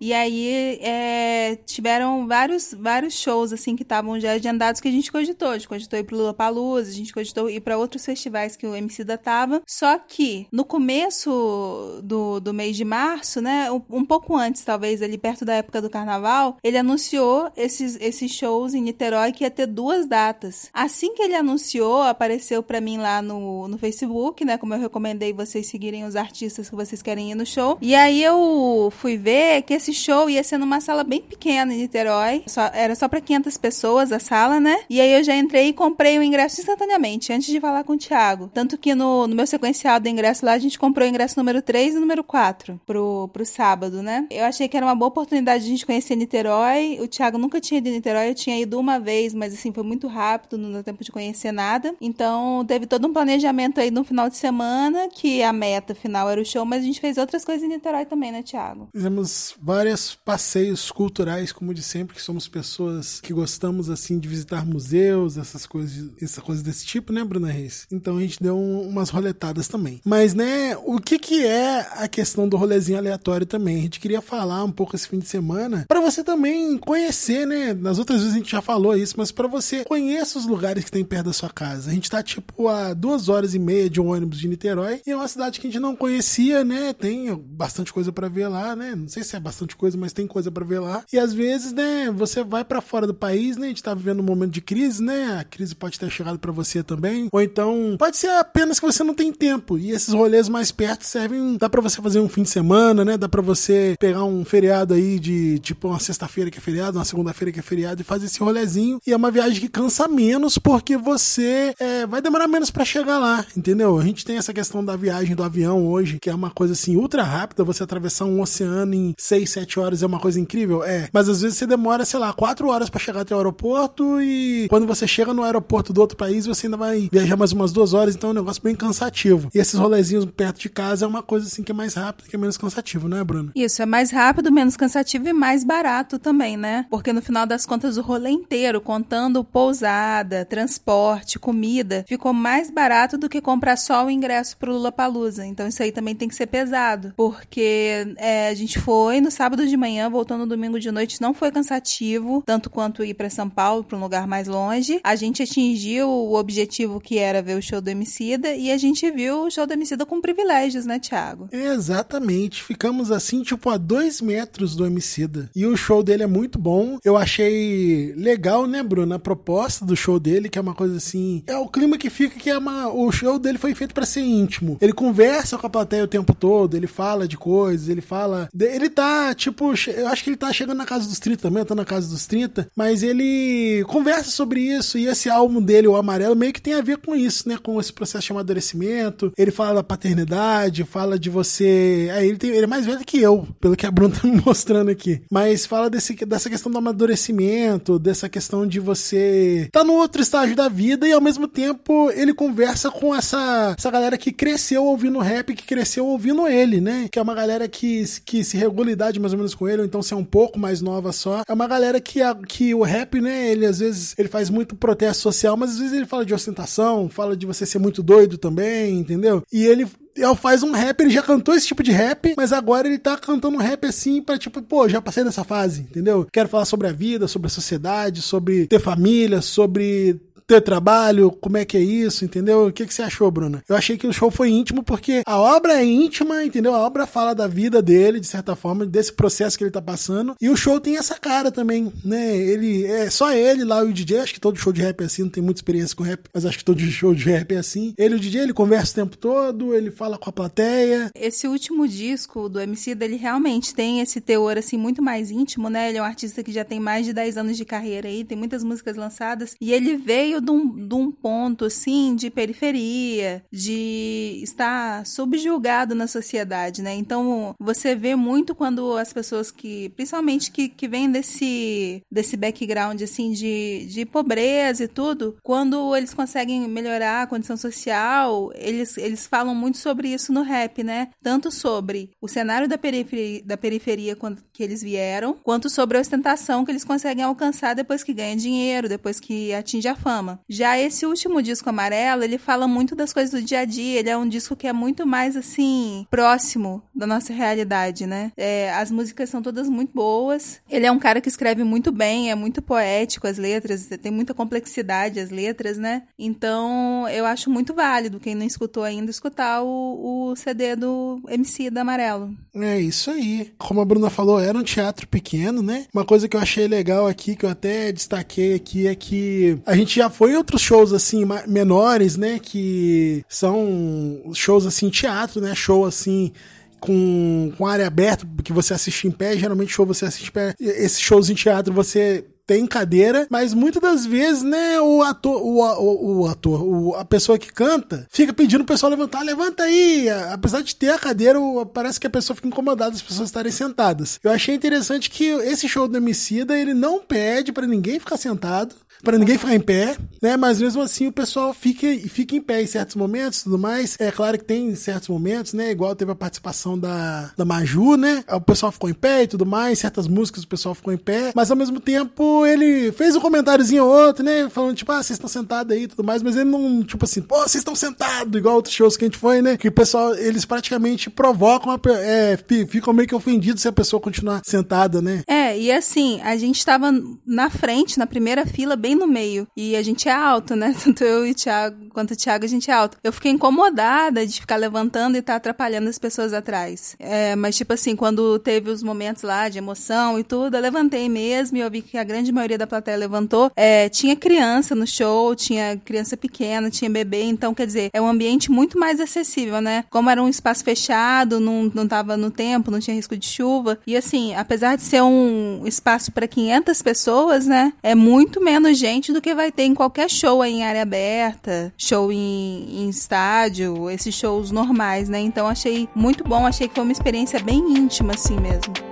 E 0.00 0.12
aí 0.12 0.78
é, 0.80 1.56
tiveram 1.64 2.26
vários, 2.26 2.74
vários 2.78 3.14
shows 3.14 3.52
assim 3.52 3.74
que 3.74 3.82
estavam 3.82 4.20
já 4.20 4.32
agendados 4.32 4.80
que 4.80 4.88
a 4.88 4.92
gente 4.92 5.10
cogitou. 5.10 5.48
A 5.48 5.58
gente 5.58 5.68
cogitou 5.68 5.98
ir 5.98 6.04
pro 6.04 6.16
Lula 6.16 6.36
a 6.78 6.82
gente 6.84 7.12
cogitou 7.12 7.48
ir 7.48 7.60
para 7.60 7.78
outros 7.78 8.04
festivais 8.04 8.56
que 8.56 8.66
o 8.66 8.74
MC 8.74 9.04
da 9.04 9.16
tava. 9.16 9.62
Só 9.66 9.98
que 9.98 10.46
no 10.52 10.64
começo 10.64 12.00
do, 12.02 12.40
do 12.40 12.52
mês 12.52 12.76
de 12.76 12.84
março, 12.84 13.40
né, 13.40 13.70
um, 13.70 13.82
um, 13.90 14.04
pouco 14.04 14.36
antes, 14.36 14.62
talvez, 14.64 15.02
ali 15.02 15.18
perto 15.18 15.44
da 15.44 15.54
época 15.54 15.80
do 15.80 15.90
carnaval, 15.90 16.58
ele 16.62 16.78
anunciou 16.78 17.50
esses, 17.56 17.96
esses 18.00 18.30
shows 18.30 18.74
em 18.74 18.82
Niterói 18.82 19.32
que 19.32 19.44
ia 19.44 19.50
ter 19.50 19.66
duas 19.66 20.06
datas. 20.06 20.70
Assim 20.72 21.14
que 21.14 21.22
ele 21.22 21.34
anunciou, 21.34 22.02
apareceu 22.02 22.62
para 22.62 22.80
mim 22.80 22.98
lá 22.98 23.22
no, 23.22 23.66
no 23.68 23.78
Facebook, 23.78 24.44
né, 24.44 24.58
como 24.58 24.74
eu 24.74 24.80
recomendei 24.80 25.32
vocês 25.32 25.66
seguirem 25.66 26.04
os 26.04 26.16
artistas 26.16 26.68
que 26.68 26.76
vocês 26.76 27.02
querem 27.02 27.30
ir 27.30 27.34
no 27.34 27.46
show. 27.46 27.78
E 27.80 27.94
aí 27.94 28.22
eu 28.22 28.92
fui 28.96 29.16
ver 29.16 29.62
que 29.62 29.74
esse 29.74 29.85
esse 29.86 29.94
show 29.94 30.28
ia 30.28 30.42
ser 30.42 30.58
numa 30.58 30.80
sala 30.80 31.04
bem 31.04 31.20
pequena 31.20 31.72
em 31.72 31.78
Niterói. 31.78 32.42
Só, 32.46 32.68
era 32.72 32.94
só 32.94 33.06
para 33.06 33.20
500 33.20 33.56
pessoas 33.56 34.10
a 34.10 34.18
sala, 34.18 34.58
né? 34.58 34.80
E 34.90 35.00
aí 35.00 35.12
eu 35.12 35.22
já 35.22 35.36
entrei 35.36 35.68
e 35.68 35.72
comprei 35.72 36.18
o 36.18 36.22
ingresso 36.22 36.60
instantaneamente, 36.60 37.32
antes 37.32 37.48
de 37.48 37.60
falar 37.60 37.84
com 37.84 37.92
o 37.92 37.96
Thiago. 37.96 38.50
Tanto 38.52 38.76
que 38.76 38.94
no, 38.94 39.28
no 39.28 39.36
meu 39.36 39.46
sequencial 39.46 40.00
do 40.00 40.08
ingresso 40.08 40.44
lá, 40.44 40.52
a 40.52 40.58
gente 40.58 40.78
comprou 40.78 41.06
o 41.06 41.08
ingresso 41.08 41.38
número 41.38 41.62
3 41.62 41.94
e 41.94 41.98
número 41.98 42.24
4 42.24 42.80
pro, 42.84 43.28
pro 43.32 43.46
sábado, 43.46 44.02
né? 44.02 44.26
Eu 44.30 44.44
achei 44.44 44.66
que 44.66 44.76
era 44.76 44.84
uma 44.84 44.94
boa 44.94 45.08
oportunidade 45.08 45.62
de 45.62 45.68
a 45.68 45.70
gente 45.70 45.86
conhecer 45.86 46.16
Niterói. 46.16 46.98
O 47.00 47.06
Thiago 47.06 47.38
nunca 47.38 47.60
tinha 47.60 47.78
ido 47.78 47.88
em 47.88 47.92
Niterói, 47.92 48.30
eu 48.30 48.34
tinha 48.34 48.58
ido 48.58 48.78
uma 48.78 48.98
vez, 48.98 49.32
mas 49.32 49.54
assim, 49.54 49.72
foi 49.72 49.84
muito 49.84 50.08
rápido, 50.08 50.58
não 50.58 50.72
deu 50.72 50.82
tempo 50.82 51.04
de 51.04 51.12
conhecer 51.12 51.52
nada. 51.52 51.94
Então, 52.00 52.64
teve 52.66 52.86
todo 52.86 53.06
um 53.06 53.12
planejamento 53.12 53.80
aí 53.80 53.90
no 53.90 54.02
final 54.02 54.28
de 54.28 54.36
semana, 54.36 55.08
que 55.08 55.42
a 55.42 55.52
meta 55.52 55.94
final 55.94 56.28
era 56.28 56.40
o 56.40 56.44
show, 56.44 56.64
mas 56.64 56.82
a 56.82 56.86
gente 56.86 57.00
fez 57.00 57.18
outras 57.18 57.44
coisas 57.44 57.62
em 57.62 57.68
Niterói 57.68 58.04
também, 58.04 58.32
né, 58.32 58.42
Thiago? 58.42 58.88
Fizemos 58.92 59.54
vários 59.76 60.14
passeios 60.14 60.90
culturais, 60.90 61.52
como 61.52 61.74
de 61.74 61.82
sempre, 61.82 62.16
que 62.16 62.22
somos 62.22 62.48
pessoas 62.48 63.20
que 63.20 63.30
gostamos 63.30 63.90
assim 63.90 64.18
de 64.18 64.26
visitar 64.26 64.64
museus, 64.64 65.36
essas 65.36 65.66
coisas, 65.66 66.10
essas 66.20 66.42
coisas 66.42 66.64
desse 66.64 66.86
tipo, 66.86 67.12
né, 67.12 67.22
Bruna 67.22 67.50
Reis? 67.50 67.86
Então 67.92 68.16
a 68.16 68.20
gente 68.22 68.42
deu 68.42 68.56
um, 68.56 68.88
umas 68.88 69.10
roletadas 69.10 69.68
também. 69.68 70.00
Mas, 70.02 70.32
né, 70.32 70.74
o 70.78 70.98
que 70.98 71.18
que 71.18 71.44
é 71.44 71.80
a 71.92 72.08
questão 72.08 72.48
do 72.48 72.56
rolezinho 72.56 72.96
aleatório 72.96 73.46
também? 73.46 73.76
A 73.76 73.82
gente 73.82 74.00
queria 74.00 74.22
falar 74.22 74.64
um 74.64 74.72
pouco 74.72 74.96
esse 74.96 75.06
fim 75.06 75.18
de 75.18 75.28
semana 75.28 75.84
para 75.86 76.00
você 76.00 76.24
também 76.24 76.78
conhecer, 76.78 77.46
né? 77.46 77.74
Nas 77.74 77.98
outras 77.98 78.20
vezes 78.20 78.34
a 78.34 78.38
gente 78.38 78.50
já 78.50 78.62
falou 78.62 78.96
isso, 78.96 79.14
mas 79.18 79.30
para 79.30 79.46
você 79.46 79.84
conheça 79.84 80.38
os 80.38 80.46
lugares 80.46 80.84
que 80.84 80.90
tem 80.90 81.04
perto 81.04 81.26
da 81.26 81.32
sua 81.34 81.50
casa. 81.50 81.90
A 81.90 81.94
gente 81.94 82.10
tá 82.10 82.22
tipo 82.22 82.66
a 82.68 82.94
duas 82.94 83.28
horas 83.28 83.54
e 83.54 83.58
meia 83.58 83.90
de 83.90 84.00
um 84.00 84.08
ônibus 84.08 84.38
de 84.38 84.48
Niterói 84.48 85.02
e 85.06 85.10
é 85.10 85.16
uma 85.16 85.28
cidade 85.28 85.60
que 85.60 85.66
a 85.66 85.70
gente 85.70 85.82
não 85.82 85.94
conhecia, 85.94 86.64
né? 86.64 86.94
Tem 86.94 87.34
bastante 87.36 87.92
coisa 87.92 88.10
para 88.10 88.26
ver 88.28 88.48
lá, 88.48 88.74
né? 88.74 88.94
Não 88.94 89.08
sei 89.08 89.22
se 89.22 89.36
é 89.36 89.40
bastante 89.40 89.65
coisa, 89.74 89.96
mas 89.96 90.12
tem 90.12 90.26
coisa 90.26 90.50
para 90.50 90.64
ver 90.64 90.80
lá. 90.80 91.02
E 91.12 91.18
às 91.18 91.32
vezes, 91.32 91.72
né, 91.72 92.12
você 92.14 92.44
vai 92.44 92.64
para 92.64 92.80
fora 92.80 93.06
do 93.06 93.14
país, 93.14 93.56
né? 93.56 93.66
A 93.66 93.68
gente 93.70 93.82
tá 93.82 93.94
vivendo 93.94 94.20
um 94.20 94.24
momento 94.24 94.52
de 94.52 94.60
crise, 94.60 95.02
né? 95.02 95.38
A 95.40 95.44
crise 95.44 95.74
pode 95.74 95.98
ter 95.98 96.10
chegado 96.10 96.38
para 96.38 96.52
você 96.52 96.82
também. 96.82 97.28
Ou 97.32 97.40
então, 97.40 97.96
pode 97.98 98.16
ser 98.16 98.30
apenas 98.30 98.78
que 98.78 98.86
você 98.86 99.02
não 99.02 99.14
tem 99.14 99.32
tempo. 99.32 99.78
E 99.78 99.90
esses 99.90 100.12
rolês 100.12 100.48
mais 100.48 100.70
perto 100.70 101.04
servem, 101.04 101.56
dá 101.56 101.68
para 101.68 101.80
você 101.80 102.00
fazer 102.00 102.20
um 102.20 102.28
fim 102.28 102.42
de 102.42 102.50
semana, 102.50 103.04
né? 103.04 103.16
Dá 103.16 103.28
para 103.28 103.42
você 103.42 103.96
pegar 103.98 104.24
um 104.24 104.44
feriado 104.44 104.94
aí 104.94 105.18
de 105.18 105.58
tipo 105.60 105.88
uma 105.88 105.98
sexta-feira 105.98 106.50
que 106.50 106.58
é 106.58 106.60
feriado, 106.60 106.98
uma 106.98 107.04
segunda-feira 107.04 107.50
que 107.50 107.60
é 107.60 107.62
feriado 107.62 108.00
e 108.00 108.04
fazer 108.04 108.26
esse 108.26 108.38
rolezinho. 108.38 109.00
E 109.06 109.12
é 109.12 109.16
uma 109.16 109.30
viagem 109.30 109.60
que 109.60 109.68
cansa 109.68 110.06
menos 110.06 110.58
porque 110.58 110.96
você 110.96 111.74
é, 111.78 112.06
vai 112.06 112.20
demorar 112.20 112.48
menos 112.48 112.70
para 112.70 112.84
chegar 112.84 113.18
lá, 113.18 113.44
entendeu? 113.56 113.98
A 113.98 114.04
gente 114.04 114.24
tem 114.24 114.36
essa 114.36 114.52
questão 114.52 114.84
da 114.84 114.96
viagem 114.96 115.34
do 115.34 115.42
avião 115.42 115.86
hoje, 115.86 116.18
que 116.20 116.30
é 116.30 116.34
uma 116.34 116.50
coisa 116.50 116.72
assim 116.72 116.96
ultra 116.96 117.22
rápida, 117.22 117.64
você 117.64 117.82
atravessar 117.82 118.24
um 118.24 118.40
oceano 118.40 118.94
em 118.94 119.14
6, 119.16 119.50
7 119.56 119.80
horas 119.80 120.02
é 120.02 120.06
uma 120.06 120.20
coisa 120.20 120.38
incrível? 120.38 120.84
É. 120.84 121.08
Mas 121.12 121.28
às 121.28 121.40
vezes 121.40 121.56
você 121.56 121.66
demora, 121.66 122.04
sei 122.04 122.20
lá, 122.20 122.32
quatro 122.32 122.68
horas 122.68 122.90
para 122.90 123.00
chegar 123.00 123.22
até 123.22 123.34
o 123.34 123.38
aeroporto 123.38 124.20
e 124.20 124.66
quando 124.68 124.86
você 124.86 125.06
chega 125.06 125.32
no 125.32 125.42
aeroporto 125.42 125.92
do 125.92 126.00
outro 126.00 126.16
país, 126.16 126.44
você 126.46 126.66
ainda 126.66 126.76
vai 126.76 127.08
viajar 127.10 127.36
mais 127.36 127.52
umas 127.52 127.72
duas 127.72 127.94
horas, 127.94 128.14
então 128.14 128.30
é 128.30 128.32
um 128.32 128.36
negócio 128.36 128.62
bem 128.62 128.74
cansativo. 128.74 129.50
E 129.54 129.58
esses 129.58 129.78
rolezinhos 129.78 130.26
perto 130.26 130.60
de 130.60 130.68
casa 130.68 131.06
é 131.06 131.08
uma 131.08 131.22
coisa 131.22 131.46
assim 131.46 131.62
que 131.62 131.72
é 131.72 131.74
mais 131.74 131.94
rápido, 131.94 132.28
que 132.28 132.36
é 132.36 132.38
menos 132.38 132.58
cansativo, 132.58 133.08
né, 133.08 133.24
Bruno? 133.24 133.50
Isso, 133.54 133.80
é 133.80 133.86
mais 133.86 134.10
rápido, 134.10 134.52
menos 134.52 134.76
cansativo 134.76 135.26
e 135.28 135.32
mais 135.32 135.64
barato 135.64 136.18
também, 136.18 136.56
né? 136.56 136.86
Porque 136.90 137.12
no 137.12 137.22
final 137.22 137.46
das 137.46 137.64
contas 137.64 137.96
o 137.96 138.02
rolê 138.02 138.30
inteiro, 138.30 138.80
contando 138.80 139.42
pousada, 139.42 140.44
transporte, 140.44 141.38
comida, 141.38 142.04
ficou 142.06 142.34
mais 142.34 142.70
barato 142.70 143.16
do 143.16 143.28
que 143.28 143.40
comprar 143.40 143.76
só 143.76 144.04
o 144.04 144.10
ingresso 144.10 144.56
pro 144.58 144.72
Lula 144.72 144.92
Palusa. 144.92 145.46
Então 145.46 145.66
isso 145.66 145.82
aí 145.82 145.90
também 145.90 146.14
tem 146.14 146.28
que 146.28 146.34
ser 146.34 146.46
pesado, 146.46 147.14
porque 147.16 148.14
é, 148.18 148.48
a 148.48 148.54
gente 148.54 148.78
foi 148.78 149.20
no 149.20 149.30
sábado 149.30 149.45
de 149.54 149.76
manhã 149.76 149.86
manhã, 149.86 150.10
voltando 150.10 150.40
no 150.40 150.46
domingo 150.46 150.80
de 150.80 150.90
noite, 150.90 151.20
não 151.20 151.32
foi 151.32 151.50
cansativo, 151.50 152.42
tanto 152.44 152.68
quanto 152.68 153.04
ir 153.04 153.14
para 153.14 153.30
São 153.30 153.48
Paulo, 153.48 153.84
para 153.84 153.96
um 153.96 154.00
lugar 154.00 154.26
mais 154.26 154.48
longe. 154.48 155.00
A 155.02 155.14
gente 155.14 155.42
atingiu 155.42 156.08
o 156.08 156.34
objetivo 156.34 157.00
que 157.00 157.18
era 157.18 157.40
ver 157.40 157.56
o 157.56 157.62
show 157.62 157.80
do 157.80 157.88
Emicida 157.88 158.54
e 158.54 158.70
a 158.70 158.76
gente 158.76 159.08
viu 159.10 159.44
o 159.44 159.50
show 159.50 159.66
do 159.66 159.72
Emicida 159.72 160.04
com 160.04 160.20
privilégios, 160.20 160.84
né, 160.84 160.98
Thiago? 160.98 161.48
Exatamente. 161.52 162.62
Ficamos 162.62 163.10
assim, 163.12 163.42
tipo, 163.42 163.70
a 163.70 163.76
dois 163.76 164.20
metros 164.20 164.74
do 164.74 164.84
Emicida. 164.84 165.48
E 165.54 165.64
o 165.64 165.76
show 165.76 166.02
dele 166.02 166.24
é 166.24 166.26
muito 166.26 166.58
bom. 166.58 166.98
Eu 167.04 167.16
achei 167.16 168.12
legal, 168.16 168.66
né, 168.66 168.82
Bruno? 168.82 169.14
A 169.14 169.18
proposta 169.18 169.84
do 169.84 169.96
show 169.96 170.18
dele, 170.18 170.48
que 170.48 170.58
é 170.58 170.62
uma 170.62 170.74
coisa 170.74 170.96
assim. 170.96 171.42
É 171.46 171.56
o 171.56 171.68
clima 171.68 171.96
que 171.96 172.10
fica, 172.10 172.38
que 172.38 172.50
é 172.50 172.58
uma. 172.58 172.88
O 172.88 173.10
show 173.12 173.38
dele 173.38 173.58
foi 173.58 173.74
feito 173.74 173.94
para 173.94 174.04
ser 174.04 174.22
íntimo. 174.22 174.76
Ele 174.80 174.92
conversa 174.92 175.56
com 175.56 175.66
a 175.66 175.70
plateia 175.70 176.04
o 176.04 176.08
tempo 176.08 176.34
todo, 176.34 176.76
ele 176.76 176.86
fala 176.86 177.28
de 177.28 177.36
coisas, 177.36 177.88
ele 177.88 178.00
fala. 178.00 178.48
Ele 178.58 178.90
tá, 178.90 179.34
tipo, 179.36 179.72
eu 179.88 180.08
acho 180.08 180.24
que 180.24 180.30
ele 180.30 180.36
tá 180.36 180.52
chegando 180.52 180.78
na 180.78 180.86
casa 180.86 181.06
dos 181.08 181.18
30 181.18 181.42
também, 181.42 181.64
tá 181.64 181.74
na 181.74 181.84
casa 181.84 182.08
dos 182.08 182.26
30, 182.26 182.68
mas 182.74 183.02
ele 183.02 183.84
conversa 183.88 184.30
sobre 184.30 184.60
isso 184.60 184.98
e 184.98 185.06
esse 185.06 185.28
álbum 185.28 185.62
dele, 185.62 185.86
o 185.86 185.96
Amarelo, 185.96 186.34
meio 186.34 186.52
que 186.52 186.60
tem 186.60 186.74
a 186.74 186.80
ver 186.80 186.98
com 186.98 187.14
isso, 187.14 187.48
né? 187.48 187.58
Com 187.62 187.78
esse 187.80 187.92
processo 187.92 188.26
de 188.26 188.32
amadurecimento. 188.32 189.32
Ele 189.36 189.50
fala 189.50 189.74
da 189.74 189.82
paternidade, 189.82 190.84
fala 190.84 191.18
de 191.18 191.30
você. 191.30 192.08
É, 192.10 192.26
ele, 192.26 192.36
tem, 192.36 192.50
ele 192.50 192.64
é 192.64 192.66
mais 192.66 192.86
velho 192.86 193.04
que 193.04 193.20
eu, 193.20 193.46
pelo 193.60 193.76
que 193.76 193.86
a 193.86 193.90
Bruna 193.90 194.14
tá 194.20 194.26
me 194.26 194.40
mostrando 194.44 194.90
aqui. 194.90 195.20
Mas 195.30 195.66
fala 195.66 195.90
desse, 195.90 196.14
dessa 196.24 196.50
questão 196.50 196.72
do 196.72 196.78
amadurecimento, 196.78 197.98
dessa 197.98 198.28
questão 198.28 198.66
de 198.66 198.80
você 198.80 199.68
tá 199.72 199.84
no 199.84 199.94
outro 199.94 200.22
estágio 200.22 200.56
da 200.56 200.68
vida 200.68 201.06
e 201.06 201.12
ao 201.12 201.20
mesmo 201.20 201.46
tempo 201.46 202.10
ele 202.12 202.32
conversa 202.32 202.90
com 202.90 203.14
essa, 203.14 203.74
essa 203.76 203.90
galera 203.90 204.16
que 204.16 204.32
cresceu 204.32 204.84
ouvindo 204.84 205.18
rap, 205.18 205.54
que 205.54 205.64
cresceu 205.64 206.06
ouvindo 206.06 206.46
ele, 206.46 206.80
né? 206.80 207.08
Que 207.10 207.18
é 207.18 207.22
uma 207.22 207.34
galera 207.34 207.68
que, 207.68 208.04
que 208.24 208.44
se 208.44 208.56
regula 208.56 208.90
mais 209.20 209.32
ou 209.32 209.38
menos 209.38 209.54
com 209.54 209.68
ele, 209.68 209.82
ou 209.82 209.86
então 209.86 210.02
se 210.02 210.14
é 210.14 210.16
um 210.16 210.24
pouco 210.24 210.58
mais 210.58 210.80
nova 210.80 211.12
só. 211.12 211.42
É 211.48 211.52
uma 211.52 211.66
galera 211.66 212.00
que, 212.00 212.22
a, 212.22 212.34
que 212.34 212.74
o 212.74 212.82
rap, 212.82 213.20
né? 213.20 213.50
Ele 213.50 213.66
às 213.66 213.78
vezes 213.78 214.14
ele 214.18 214.28
faz 214.28 214.50
muito 214.50 214.74
protesto 214.74 215.22
social, 215.22 215.56
mas 215.56 215.70
às 215.70 215.78
vezes 215.78 215.92
ele 215.92 216.06
fala 216.06 216.24
de 216.24 216.34
ostentação, 216.34 217.08
fala 217.08 217.36
de 217.36 217.46
você 217.46 217.64
ser 217.66 217.78
muito 217.78 218.02
doido 218.02 218.38
também, 218.38 218.98
entendeu? 218.98 219.42
E 219.52 219.64
ele 219.64 219.86
ele 220.16 220.34
faz 220.34 220.62
um 220.62 220.72
rap, 220.72 221.00
ele 221.00 221.10
já 221.10 221.22
cantou 221.22 221.54
esse 221.54 221.66
tipo 221.66 221.82
de 221.82 221.92
rap, 221.92 222.34
mas 222.36 222.52
agora 222.52 222.88
ele 222.88 222.98
tá 222.98 223.16
cantando 223.16 223.56
um 223.56 223.60
rap 223.60 223.86
assim 223.86 224.22
pra 224.22 224.38
tipo, 224.38 224.62
pô, 224.62 224.88
já 224.88 225.00
passei 225.00 225.22
dessa 225.22 225.44
fase, 225.44 225.82
entendeu? 225.82 226.26
Quero 226.32 226.48
falar 226.48 226.64
sobre 226.64 226.88
a 226.88 226.92
vida, 226.92 227.28
sobre 227.28 227.46
a 227.46 227.50
sociedade, 227.50 228.22
sobre 228.22 228.66
ter 228.66 228.80
família, 228.80 229.42
sobre 229.42 230.18
teu 230.46 230.60
trabalho, 230.60 231.32
como 231.32 231.56
é 231.56 231.64
que 231.64 231.76
é 231.76 231.80
isso, 231.80 232.24
entendeu? 232.24 232.66
O 232.66 232.72
que, 232.72 232.86
que 232.86 232.94
você 232.94 233.02
achou, 233.02 233.30
Bruna? 233.30 233.62
Eu 233.68 233.76
achei 233.76 233.96
que 233.98 234.06
o 234.06 234.12
show 234.12 234.30
foi 234.30 234.50
íntimo 234.50 234.82
porque 234.82 235.22
a 235.26 235.40
obra 235.40 235.74
é 235.74 235.84
íntima, 235.84 236.44
entendeu? 236.44 236.74
A 236.74 236.86
obra 236.86 237.06
fala 237.06 237.34
da 237.34 237.48
vida 237.48 237.82
dele, 237.82 238.20
de 238.20 238.26
certa 238.26 238.54
forma, 238.54 238.86
desse 238.86 239.12
processo 239.12 239.58
que 239.58 239.64
ele 239.64 239.70
tá 239.70 239.82
passando. 239.82 240.36
E 240.40 240.48
o 240.48 240.56
show 240.56 240.78
tem 240.80 240.96
essa 240.96 241.16
cara 241.16 241.50
também, 241.50 241.92
né? 242.04 242.36
Ele 242.36 242.84
é 242.84 243.10
só 243.10 243.32
ele 243.32 243.64
lá 243.64 243.82
o 243.82 243.92
DJ, 243.92 244.20
acho 244.20 244.34
que 244.34 244.40
todo 244.40 244.58
show 244.58 244.72
de 244.72 244.82
rap 244.82 245.00
é 245.00 245.04
assim, 245.04 245.22
não 245.22 245.30
tem 245.30 245.42
muita 245.42 245.58
experiência 245.58 245.96
com 245.96 246.04
rap, 246.04 246.20
mas 246.32 246.46
acho 246.46 246.58
que 246.58 246.64
todo 246.64 246.78
show 246.86 247.14
de 247.14 247.24
rap 247.24 247.52
é 247.52 247.58
assim. 247.58 247.92
Ele 247.98 248.14
o 248.14 248.20
DJ, 248.20 248.42
ele 248.42 248.52
conversa 248.52 248.92
o 248.92 248.94
tempo 248.94 249.16
todo, 249.16 249.74
ele 249.74 249.90
fala 249.90 250.16
com 250.16 250.30
a 250.30 250.32
plateia. 250.32 251.10
Esse 251.14 251.48
último 251.48 251.88
disco 251.88 252.48
do 252.48 252.60
MC 252.60 252.94
dele 252.94 253.16
realmente 253.16 253.74
tem 253.74 254.00
esse 254.00 254.20
teor 254.20 254.58
assim 254.58 254.76
muito 254.76 255.02
mais 255.02 255.30
íntimo, 255.30 255.68
né? 255.68 255.88
Ele 255.88 255.98
é 255.98 256.02
um 256.02 256.04
artista 256.04 256.42
que 256.42 256.52
já 256.52 256.64
tem 256.64 256.78
mais 256.78 257.04
de 257.04 257.12
10 257.12 257.36
anos 257.36 257.56
de 257.56 257.64
carreira 257.64 258.08
aí, 258.08 258.24
tem 258.24 258.38
muitas 258.38 258.62
músicas 258.62 258.96
lançadas 258.96 259.54
e 259.60 259.72
ele 259.72 259.96
veio 259.96 260.35
meio 260.36 260.40
de 260.40 260.50
um, 260.50 260.88
de 260.88 260.94
um 260.94 261.10
ponto, 261.10 261.64
assim, 261.64 262.14
de 262.14 262.30
periferia, 262.30 263.42
de 263.50 264.40
estar 264.42 265.04
subjugado 265.06 265.94
na 265.94 266.06
sociedade, 266.06 266.82
né? 266.82 266.94
Então, 266.94 267.54
você 267.58 267.94
vê 267.94 268.14
muito 268.14 268.54
quando 268.54 268.96
as 268.96 269.12
pessoas 269.12 269.50
que, 269.50 269.88
principalmente 269.90 270.50
que, 270.50 270.68
que 270.68 270.88
vêm 270.88 271.10
desse, 271.10 272.02
desse 272.10 272.36
background, 272.36 273.00
assim, 273.02 273.32
de, 273.32 273.86
de 273.86 274.04
pobreza 274.04 274.84
e 274.84 274.88
tudo, 274.88 275.36
quando 275.42 275.94
eles 275.96 276.14
conseguem 276.14 276.68
melhorar 276.68 277.22
a 277.22 277.26
condição 277.26 277.56
social, 277.56 278.50
eles, 278.54 278.96
eles 278.96 279.26
falam 279.26 279.54
muito 279.54 279.78
sobre 279.78 280.08
isso 280.08 280.32
no 280.32 280.42
rap, 280.42 280.82
né? 280.82 281.08
Tanto 281.22 281.50
sobre 281.50 282.10
o 282.20 282.28
cenário 282.28 282.68
da 282.68 282.78
periferia, 282.78 283.42
da 283.44 283.56
periferia 283.56 284.16
quando 284.16 284.42
que 284.52 284.62
eles 284.62 284.82
vieram, 284.82 285.34
quanto 285.42 285.68
sobre 285.68 285.98
a 285.98 286.00
ostentação 286.00 286.64
que 286.64 286.70
eles 286.70 286.84
conseguem 286.84 287.24
alcançar 287.24 287.74
depois 287.74 288.02
que 288.02 288.12
ganham 288.12 288.36
dinheiro, 288.36 288.88
depois 288.88 289.20
que 289.20 289.52
atinge 289.52 289.88
a 289.88 289.94
fama. 289.94 290.25
Já 290.48 290.78
esse 290.78 291.06
último 291.06 291.42
disco 291.42 291.68
amarelo, 291.68 292.22
ele 292.22 292.38
fala 292.38 292.66
muito 292.66 292.94
das 292.94 293.12
coisas 293.12 293.30
do 293.30 293.46
dia 293.46 293.60
a 293.60 293.64
dia. 293.64 294.00
Ele 294.00 294.10
é 294.10 294.16
um 294.16 294.28
disco 294.28 294.56
que 294.56 294.66
é 294.66 294.72
muito 294.72 295.06
mais 295.06 295.36
assim 295.36 296.06
próximo 296.10 296.82
da 296.94 297.06
nossa 297.06 297.32
realidade, 297.32 298.06
né? 298.06 298.32
É, 298.36 298.72
as 298.72 298.90
músicas 298.90 299.28
são 299.28 299.42
todas 299.42 299.68
muito 299.68 299.92
boas. 299.94 300.60
Ele 300.70 300.86
é 300.86 300.92
um 300.92 300.98
cara 300.98 301.20
que 301.20 301.28
escreve 301.28 301.62
muito 301.64 301.92
bem, 301.92 302.30
é 302.30 302.34
muito 302.34 302.62
poético 302.62 303.26
as 303.26 303.38
letras, 303.38 303.88
tem 304.00 304.12
muita 304.12 304.34
complexidade 304.34 305.20
as 305.20 305.30
letras, 305.30 305.78
né? 305.78 306.02
Então 306.18 307.08
eu 307.08 307.24
acho 307.26 307.50
muito 307.50 307.74
válido 307.74 308.20
quem 308.20 308.34
não 308.34 308.46
escutou 308.46 308.82
ainda 308.82 309.10
escutar 309.10 309.62
o, 309.62 310.30
o 310.30 310.36
CD 310.36 310.76
do 310.76 311.20
MC 311.28 311.70
da 311.70 311.82
Amarelo. 311.82 312.34
É 312.54 312.80
isso 312.80 313.10
aí. 313.10 313.52
Como 313.58 313.80
a 313.80 313.84
Bruna 313.84 314.10
falou, 314.10 314.40
era 314.40 314.56
um 314.56 314.62
teatro 314.62 315.06
pequeno, 315.06 315.62
né? 315.62 315.86
Uma 315.92 316.04
coisa 316.04 316.28
que 316.28 316.36
eu 316.36 316.40
achei 316.40 316.66
legal 316.66 317.06
aqui, 317.06 317.36
que 317.36 317.44
eu 317.44 317.50
até 317.50 317.92
destaquei 317.92 318.54
aqui, 318.54 318.86
é 318.86 318.94
que 318.94 319.58
a 319.66 319.76
gente 319.76 319.96
já 319.96 320.08
foi 320.16 320.32
em 320.32 320.36
outros 320.36 320.62
shows 320.62 320.94
assim 320.94 321.24
menores, 321.46 322.16
né, 322.16 322.38
que 322.38 323.22
são 323.28 324.22
shows 324.32 324.64
assim 324.64 324.88
teatro, 324.88 325.42
né, 325.42 325.54
show 325.54 325.84
assim 325.84 326.32
com, 326.80 327.52
com 327.56 327.66
área 327.66 327.86
aberta 327.86 328.26
que 328.42 328.52
você 328.52 328.72
assiste 328.72 329.06
em 329.06 329.10
pé, 329.10 329.36
geralmente 329.36 329.72
show 329.72 329.84
você 329.84 330.06
assiste 330.06 330.28
em 330.28 330.32
pé. 330.32 330.54
Esses 330.58 331.00
shows 331.00 331.28
em 331.28 331.34
teatro 331.34 331.72
você 331.72 332.24
tem 332.46 332.64
cadeira, 332.64 333.26
mas 333.28 333.52
muitas 333.52 333.82
das 333.82 334.06
vezes, 334.06 334.42
né, 334.42 334.80
o 334.80 335.02
ator, 335.02 335.42
o, 335.42 335.58
o, 335.58 336.20
o 336.20 336.26
ator, 336.28 336.62
o, 336.62 336.94
a 336.94 337.04
pessoa 337.04 337.36
que 337.36 337.52
canta, 337.52 338.06
fica 338.08 338.32
pedindo 338.32 338.60
o 338.60 338.66
pessoal 338.66 338.88
levantar, 338.88 339.22
levanta 339.22 339.64
aí. 339.64 340.08
Apesar 340.30 340.62
de 340.62 340.76
ter 340.76 340.90
a 340.90 340.98
cadeira, 340.98 341.38
parece 341.74 341.98
que 341.98 342.06
a 342.06 342.10
pessoa 342.10 342.36
fica 342.36 342.46
incomodada 342.46 342.94
as 342.94 343.02
pessoas 343.02 343.28
estarem 343.28 343.50
sentadas. 343.50 344.20
Eu 344.22 344.30
achei 344.30 344.54
interessante 344.54 345.10
que 345.10 345.24
esse 345.24 345.68
show 345.68 345.88
do 345.88 345.96
Emicida, 345.96 346.56
ele 346.56 346.72
não 346.72 347.00
pede 347.00 347.52
para 347.52 347.66
ninguém 347.66 347.98
ficar 347.98 348.16
sentado 348.16 348.76
para 349.02 349.18
ninguém 349.18 349.38
ficar 349.38 349.54
em 349.54 349.60
pé, 349.60 349.96
né? 350.22 350.36
Mas 350.36 350.60
mesmo 350.60 350.82
assim 350.82 351.06
o 351.06 351.12
pessoal 351.12 351.52
fica, 351.52 351.86
fica 352.08 352.36
em 352.36 352.40
pé 352.40 352.62
em 352.62 352.66
certos 352.66 352.96
momentos 352.96 353.42
tudo 353.42 353.58
mais. 353.58 353.96
É 353.98 354.10
claro 354.10 354.38
que 354.38 354.44
tem 354.44 354.74
certos 354.74 355.08
momentos, 355.08 355.52
né? 355.52 355.70
Igual 355.70 355.94
teve 355.94 356.12
a 356.12 356.14
participação 356.14 356.78
da, 356.78 357.32
da 357.36 357.44
Maju, 357.44 357.96
né? 357.96 358.24
O 358.30 358.40
pessoal 358.40 358.72
ficou 358.72 358.90
em 358.90 358.94
pé 358.94 359.22
e 359.22 359.26
tudo 359.26 359.46
mais. 359.46 359.78
Certas 359.78 360.06
músicas 360.06 360.44
o 360.44 360.48
pessoal 360.48 360.74
ficou 360.74 360.92
em 360.92 360.98
pé. 360.98 361.32
Mas 361.34 361.50
ao 361.50 361.56
mesmo 361.56 361.80
tempo 361.80 362.44
ele 362.46 362.92
fez 362.92 363.14
um 363.16 363.20
comentáriozinho 363.20 363.84
ou 363.84 363.90
outro, 363.90 364.24
né? 364.24 364.48
Falando 364.48 364.76
tipo, 364.76 364.92
ah, 364.92 365.02
vocês 365.02 365.16
estão 365.16 365.28
sentados 365.28 365.74
aí 365.74 365.84
e 365.84 365.88
tudo 365.88 366.04
mais. 366.04 366.22
Mas 366.22 366.36
ele 366.36 366.50
não, 366.50 366.82
tipo 366.82 367.04
assim, 367.04 367.22
pô, 367.22 367.36
vocês 367.38 367.56
estão 367.56 367.74
sentados, 367.74 368.36
igual 368.36 368.56
outros 368.56 368.74
shows 368.74 368.96
que 368.96 369.04
a 369.04 369.08
gente 369.08 369.18
foi, 369.18 369.42
né? 369.42 369.56
Que 369.56 369.68
o 369.68 369.72
pessoal, 369.72 370.14
eles 370.14 370.44
praticamente 370.44 371.10
provocam, 371.10 371.72
a, 371.72 371.80
é, 372.00 372.38
ficam 372.68 372.92
meio 372.92 373.08
que 373.08 373.14
ofendidos 373.14 373.62
se 373.62 373.68
a 373.68 373.72
pessoa 373.72 374.00
continuar 374.00 374.42
sentada, 374.44 375.00
né? 375.00 375.22
É, 375.26 375.58
e 375.58 375.70
assim, 375.72 376.20
a 376.22 376.36
gente 376.36 376.64
tava 376.64 376.92
na 377.26 377.50
frente, 377.50 377.98
na 377.98 378.06
primeira 378.06 378.46
fila, 378.46 378.76
bem 378.86 378.94
no 378.94 379.08
meio. 379.08 379.48
E 379.56 379.74
a 379.74 379.82
gente 379.82 380.08
é 380.08 380.12
alto, 380.12 380.54
né? 380.54 380.74
Tanto 380.82 381.02
eu 381.02 381.26
e 381.26 381.32
o 381.32 381.34
Thiago, 381.34 381.76
quanto 381.92 382.12
o 382.12 382.16
Thiago, 382.16 382.44
a 382.44 382.48
gente 382.48 382.70
é 382.70 382.74
alto. 382.74 382.96
Eu 383.02 383.12
fiquei 383.12 383.32
incomodada 383.32 384.24
de 384.24 384.40
ficar 384.40 384.56
levantando 384.56 385.16
e 385.16 385.22
tá 385.22 385.34
atrapalhando 385.34 385.88
as 385.88 385.98
pessoas 385.98 386.32
atrás. 386.32 386.94
É, 387.00 387.34
mas, 387.34 387.56
tipo 387.56 387.72
assim, 387.72 387.96
quando 387.96 388.38
teve 388.38 388.70
os 388.70 388.82
momentos 388.82 389.24
lá 389.24 389.48
de 389.48 389.58
emoção 389.58 390.18
e 390.18 390.22
tudo, 390.22 390.56
eu 390.56 390.60
levantei 390.60 391.08
mesmo 391.08 391.58
e 391.58 391.60
eu 391.60 391.70
vi 391.70 391.82
que 391.82 391.98
a 391.98 392.04
grande 392.04 392.30
maioria 392.30 392.56
da 392.56 392.66
plateia 392.66 392.96
levantou. 392.96 393.50
É, 393.56 393.88
tinha 393.88 394.14
criança 394.14 394.74
no 394.74 394.86
show, 394.86 395.34
tinha 395.34 395.76
criança 395.84 396.16
pequena, 396.16 396.70
tinha 396.70 396.88
bebê, 396.88 397.24
então, 397.24 397.52
quer 397.52 397.66
dizer, 397.66 397.90
é 397.92 398.00
um 398.00 398.06
ambiente 398.06 398.52
muito 398.52 398.78
mais 398.78 399.00
acessível, 399.00 399.60
né? 399.60 399.84
Como 399.90 400.08
era 400.08 400.22
um 400.22 400.28
espaço 400.28 400.62
fechado, 400.62 401.40
não, 401.40 401.70
não 401.74 401.88
tava 401.88 402.16
no 402.16 402.30
tempo, 402.30 402.70
não 402.70 402.78
tinha 402.78 402.94
risco 402.94 403.16
de 403.16 403.26
chuva. 403.26 403.78
E 403.84 403.96
assim, 403.96 404.34
apesar 404.34 404.76
de 404.76 404.82
ser 404.82 405.02
um 405.02 405.62
espaço 405.64 406.12
para 406.12 406.28
500 406.28 406.82
pessoas, 406.82 407.46
né? 407.46 407.72
É 407.82 407.94
muito 407.94 408.40
menos 408.40 408.75
gente 408.76 409.12
do 409.12 409.20
que 409.20 409.34
vai 409.34 409.50
ter 409.50 409.64
em 409.64 409.74
qualquer 409.74 410.08
show 410.08 410.44
em 410.44 410.62
área 410.62 410.82
aberta, 410.82 411.72
show 411.76 412.12
em, 412.12 412.82
em 412.82 412.88
estádio, 412.88 413.90
esses 413.90 414.14
shows 414.14 414.50
normais, 414.52 415.08
né? 415.08 415.18
Então 415.18 415.48
achei 415.48 415.88
muito 415.94 416.22
bom, 416.22 416.46
achei 416.46 416.68
que 416.68 416.74
foi 416.74 416.84
uma 416.84 416.92
experiência 416.92 417.40
bem 417.40 417.58
íntima 417.58 418.14
assim 418.14 418.38
mesmo. 418.38 418.85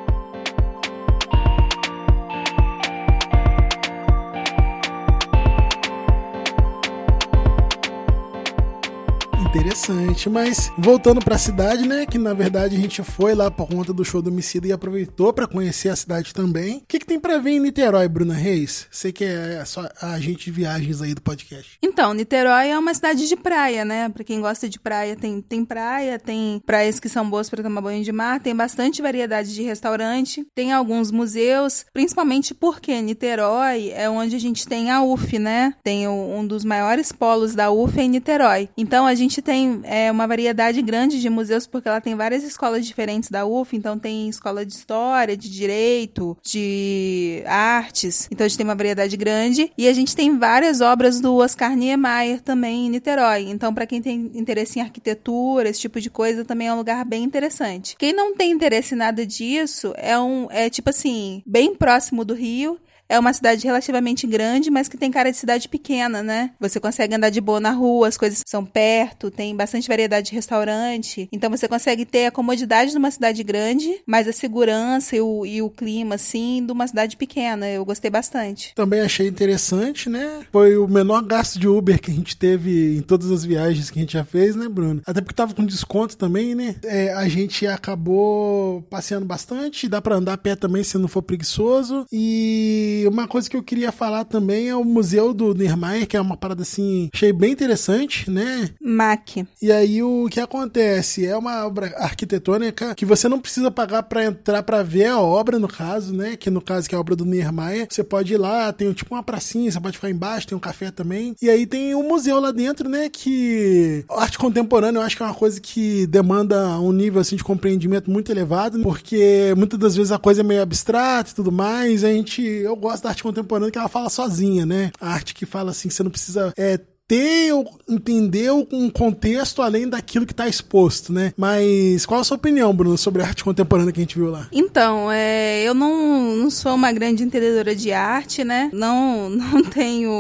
Interessante. 9.55 10.29
Mas 10.29 10.73
voltando 10.77 11.21
para 11.21 11.37
a 11.37 11.39
cidade, 11.39 11.87
né? 11.87 12.05
Que 12.07 12.19
na 12.19 12.35
verdade 12.35 12.77
a 12.77 12.79
gente 12.79 13.03
foi 13.03 13.35
lá 13.35 13.51
por 13.51 13.69
conta 13.69 13.93
do 13.93 14.05
show 14.05 14.21
do 14.21 14.31
Homicida 14.31 14.67
e 14.67 14.73
aproveitou 14.73 15.33
para 15.33 15.47
conhecer 15.47 15.89
a 15.89 15.97
cidade 15.97 16.35
também. 16.35 16.79
O 16.79 16.83
que, 16.89 16.99
que 16.99 17.07
tem 17.07 17.21
para 17.21 17.39
ver 17.39 17.53
em 17.53 17.61
Niterói, 17.61 18.09
Bruna 18.09 18.35
Reis? 18.35 18.89
Você 18.91 19.13
que 19.13 19.25
é 19.25 19.65
sua, 19.65 19.91
a 20.01 20.15
agente 20.15 20.47
de 20.47 20.51
viagens 20.51 21.01
aí 21.01 21.15
do 21.15 21.23
podcast. 21.23 21.79
Então, 21.81 22.13
Niterói 22.13 22.71
é 22.71 22.79
uma 22.79 22.93
cidade 22.93 23.29
de 23.29 23.37
praia, 23.37 23.85
né? 23.85 24.09
Para 24.09 24.25
quem 24.25 24.41
gosta 24.41 24.69
de 24.69 24.81
praia, 24.81 25.15
tem, 25.15 25.41
tem 25.41 25.65
praia, 25.65 26.19
tem 26.19 26.61
praias 26.67 26.99
que 26.99 27.09
são 27.09 27.29
boas 27.29 27.49
para 27.49 27.63
tomar 27.63 27.81
banho 27.81 28.03
de 28.03 28.13
mar, 28.13 28.41
tem 28.41 28.55
bastante 28.55 29.01
variedade 29.01 29.55
de 29.55 29.63
restaurante, 29.63 30.45
tem 30.55 30.73
alguns 30.73 31.11
museus, 31.11 31.87
principalmente 31.93 32.55
porque 32.55 33.01
Niterói 33.01 33.91
é 33.95 34.11
onde 34.11 34.35
a 34.35 34.41
gente 34.41 34.67
tem 34.67 34.91
a 34.91 35.03
UF, 35.03 35.39
né? 35.39 35.75
Tem 35.85 36.09
o, 36.09 36.13
um 36.13 36.47
dos 36.47 36.65
maiores 36.65 37.13
polos 37.13 37.55
da 37.55 37.71
UF 37.71 38.01
em 38.01 38.09
Niterói. 38.09 38.69
Então 38.77 39.07
a 39.07 39.15
gente 39.15 39.44
tem 39.45 39.81
é, 39.85 40.11
uma 40.11 40.27
variedade 40.27 40.81
grande 40.83 41.21
de 41.21 41.31
museus, 41.31 41.67
porque 41.67 41.89
ela 41.89 42.01
tem 42.01 42.15
várias 42.15 42.43
escolas 42.43 42.87
diferentes 42.87 43.31
da 43.31 43.45
UF, 43.47 43.77
então 43.77 43.99
tem 43.99 44.29
escola 44.29 44.65
de 44.65 44.73
história, 44.73 45.37
de 45.37 45.51
direito, 45.51 46.37
de 46.43 47.43
artes, 47.47 48.27
então 48.31 48.45
a 48.45 48.49
gente 48.49 48.57
tem 48.57 48.67
uma 48.67 48.75
variedade 48.75 49.17
grande. 49.17 49.71
E 49.77 49.87
a 49.87 49.93
gente 49.93 50.17
tem 50.17 50.39
várias 50.39 50.81
obras 50.81 51.21
do 51.21 51.37
Oscar 51.37 51.77
Niemeyer 51.77 52.41
também 52.41 52.87
em 52.87 52.91
Niterói. 52.91 53.47
Então, 53.49 53.73
para 53.73 53.87
quem 53.87 54.01
tem 54.01 54.31
interesse 54.35 54.79
em 54.79 54.83
arquitetura, 54.83 55.69
esse 55.69 55.81
tipo 55.81 56.01
de 56.01 56.11
coisa, 56.11 56.45
também 56.45 56.69
é 56.69 56.73
um 56.73 56.77
lugar 56.77 57.05
bem 57.05 57.25
interessante. 57.25 57.97
Quem 57.97 58.13
não 58.13 58.35
tem 58.35 58.51
interesse 58.51 58.95
em 58.95 58.99
nada 58.99 59.27
disso, 59.27 59.93
é 59.97 60.19
um. 60.19 60.49
É 60.51 60.71
tipo 60.71 60.91
assim, 60.91 61.43
bem 61.47 61.75
próximo 61.75 62.25
do 62.25 62.35
Rio 62.35 62.79
é 63.09 63.19
uma 63.19 63.33
cidade 63.33 63.65
relativamente 63.65 64.27
grande, 64.27 64.71
mas 64.71 64.89
que 64.89 64.97
tem 64.97 65.11
cara 65.11 65.31
de 65.31 65.37
cidade 65.37 65.69
pequena, 65.69 66.23
né? 66.23 66.51
Você 66.61 66.81
consegue 66.81 67.15
andar 67.15 67.31
de 67.31 67.41
boa 67.41 67.61
na 67.61 67.71
rua, 67.71 68.09
as 68.09 68.17
coisas 68.17 68.41
são 68.47 68.65
perto, 68.65 69.31
tem 69.31 69.55
bastante 69.55 69.89
variedade 69.89 70.29
de 70.29 70.35
restaurante. 70.35 71.29
Então 71.33 71.51
você 71.51 71.69
consegue 71.69 72.05
ter 72.05 72.27
a 72.27 72.31
comodidade 72.31 72.93
de 72.93 72.99
uma 72.99 73.11
cidade 73.11 73.43
grande, 73.43 74.01
mas 74.07 74.27
a 74.27 74.33
segurança 74.33 75.17
e 75.17 75.21
o, 75.21 75.45
e 75.45 75.63
o 75.63 75.71
clima, 75.71 76.15
assim, 76.15 76.65
de 76.65 76.73
uma 76.73 76.87
cidade 76.87 77.17
pequena. 77.17 77.69
Eu 77.69 77.85
gostei 77.85 78.11
bastante. 78.11 78.73
Também 78.75 79.01
achei 79.01 79.29
interessante, 79.29 80.09
né? 80.09 80.41
Foi 80.51 80.77
o 80.77 80.89
menor 80.89 81.23
gasto 81.23 81.59
de 81.59 81.69
Uber 81.69 82.01
que 82.01 82.11
a 82.11 82.15
gente 82.15 82.37
teve 82.37 82.97
em 82.97 83.03
todas 83.03 83.31
as 83.31 83.45
viagens 83.45 83.91
que 83.91 83.99
a 83.99 84.03
gente 84.03 84.15
já 84.15 84.25
fez, 84.25 84.57
né, 84.57 84.69
Bruno? 84.69 85.03
Até 85.07 85.21
porque 85.21 85.35
tava 85.35 85.55
com 85.55 85.65
desconto 85.65 86.17
também, 86.17 86.55
né? 86.55 86.77
É, 86.85 87.13
a 87.13 87.29
gente 87.29 87.67
acabou 87.67 88.83
passeando 88.83 89.27
bastante, 89.27 89.89
dá 89.89 90.01
para 90.01 90.17
andar 90.17 90.35
a 90.35 90.39
pé 90.39 90.57
também 90.57 90.83
se 90.83 90.97
não 90.97 91.09
for 91.09 91.23
preguiçoso. 91.23 92.07
E 92.13 92.94
uma 93.09 93.27
coisa 93.27 93.49
que 93.49 93.57
eu 93.57 93.63
queria 93.63 93.93
falar 93.93 94.25
também 94.25 94.69
é 94.69 94.77
o 94.77 94.85
Museu 94.85 95.33
do 95.33 95.55
Niemeyer, 95.55 96.07
que 96.07 96.17
é 96.17 96.21
uma 96.21 96.37
parada 96.37 96.63
assim, 96.63 97.09
achei 97.13 97.33
bem 97.33 97.53
interessante, 97.53 98.31
né? 98.31 98.71
MAC. 98.81 99.47
E 99.61 99.73
aí 99.73 100.03
o 100.03 100.27
que 100.31 100.41
acontece? 100.41 101.27
É 101.27 101.37
uma 101.37 101.67
obra 101.67 101.95
arquitetônica 101.99 102.95
que 102.95 103.05
você 103.05 103.29
não 103.29 103.39
precisa 103.39 103.71
pagar 103.71 104.05
para 104.05 104.25
entrar 104.25 104.63
para 104.63 104.83
ver 104.83 105.07
a 105.07 105.19
obra, 105.19 105.59
no 105.59 105.69
caso, 105.69 106.15
né? 106.15 106.37
Que 106.37 106.51
no 106.51 106.61
caso 106.61 106.89
que 106.89 106.95
é 106.95 106.99
a 106.99 107.01
obra 107.01 107.17
do 107.17 107.25
Niemeyer, 107.25 107.87
você 107.91 108.05
pode 108.05 108.35
ir 108.35 108.39
lá, 108.39 108.73
tem 108.73 108.93
tipo 108.93 109.15
uma 109.15 109.23
pracinha, 109.23 109.71
você 109.71 109.81
pode 109.81 109.97
ficar 109.97 110.11
embaixo, 110.11 110.47
tem 110.47 110.57
um 110.57 110.61
café 110.61 110.91
também. 110.91 111.35
E 111.41 111.51
aí 111.51 111.67
tem 111.67 111.95
um 111.95 112.07
museu 112.07 112.41
lá 112.41 112.51
dentro, 112.51 112.89
né? 112.89 113.09
Que 113.09 114.05
arte 114.11 114.39
contemporânea 114.39 114.99
eu 114.99 115.03
acho 115.03 115.17
que 115.17 115.23
é 115.23 115.27
uma 115.27 115.35
coisa 115.35 115.61
que 115.61 116.07
demanda 116.07 116.79
um 116.79 116.93
nível 116.93 117.21
assim 117.21 117.37
de 117.37 117.45
compreendimento 117.45 118.11
muito 118.11 118.31
elevado, 118.31 118.81
porque 118.81 119.53
muitas 119.57 119.79
das 119.79 119.97
vezes 119.97 120.13
a 120.13 120.19
coisa 120.19 120.41
é 120.41 120.45
meio 120.45 120.63
abstrata 120.63 121.31
e 121.31 121.35
tudo 121.35 121.51
mais. 121.51 122.05
A 122.05 122.13
gente, 122.13 122.43
eu 122.43 122.77
gosto 122.85 123.05
da 123.05 123.09
arte 123.11 123.23
contemporânea 123.23 123.71
que 123.71 123.79
ela 123.79 123.89
fala 123.89 124.11
sozinha, 124.11 124.67
né? 124.67 124.93
A 125.01 125.09
arte 125.09 125.35
que 125.35 125.47
fala 125.47 125.71
assim, 125.71 125.89
você 125.89 126.03
não 126.03 126.11
precisa 126.11 126.53
é, 126.57 126.79
ter 127.07 127.53
ou 127.53 127.65
entender 127.89 128.51
um 128.53 128.89
contexto 128.89 129.63
além 129.63 129.89
daquilo 129.89 130.27
que 130.27 130.33
está 130.33 130.49
exposto, 130.49 131.13
né? 131.13 131.33
Mas 131.37 132.07
qual 132.07 132.21
a 132.21 132.25
sua 132.25 132.37
opinião, 132.37 132.75
Bruno, 132.75 132.97
sobre 132.97 133.23
a 133.23 133.27
arte 133.27 133.45
contemporânea 133.45 133.93
que 133.93 134.01
a 134.01 134.03
gente 134.03 134.19
viu 134.19 134.31
lá? 134.31 134.49
Então, 134.53 135.11
é, 135.13 135.63
eu 135.63 135.75
não, 135.75 136.37
não 136.37 136.51
sou 136.51 136.75
uma 136.75 136.93
grande 136.93 137.23
entendedora 137.23 137.75
de 137.75 137.93
arte, 137.93 138.45
né? 138.45 138.71
Não, 138.73 139.29
não 139.31 139.63
tenho 139.63 140.11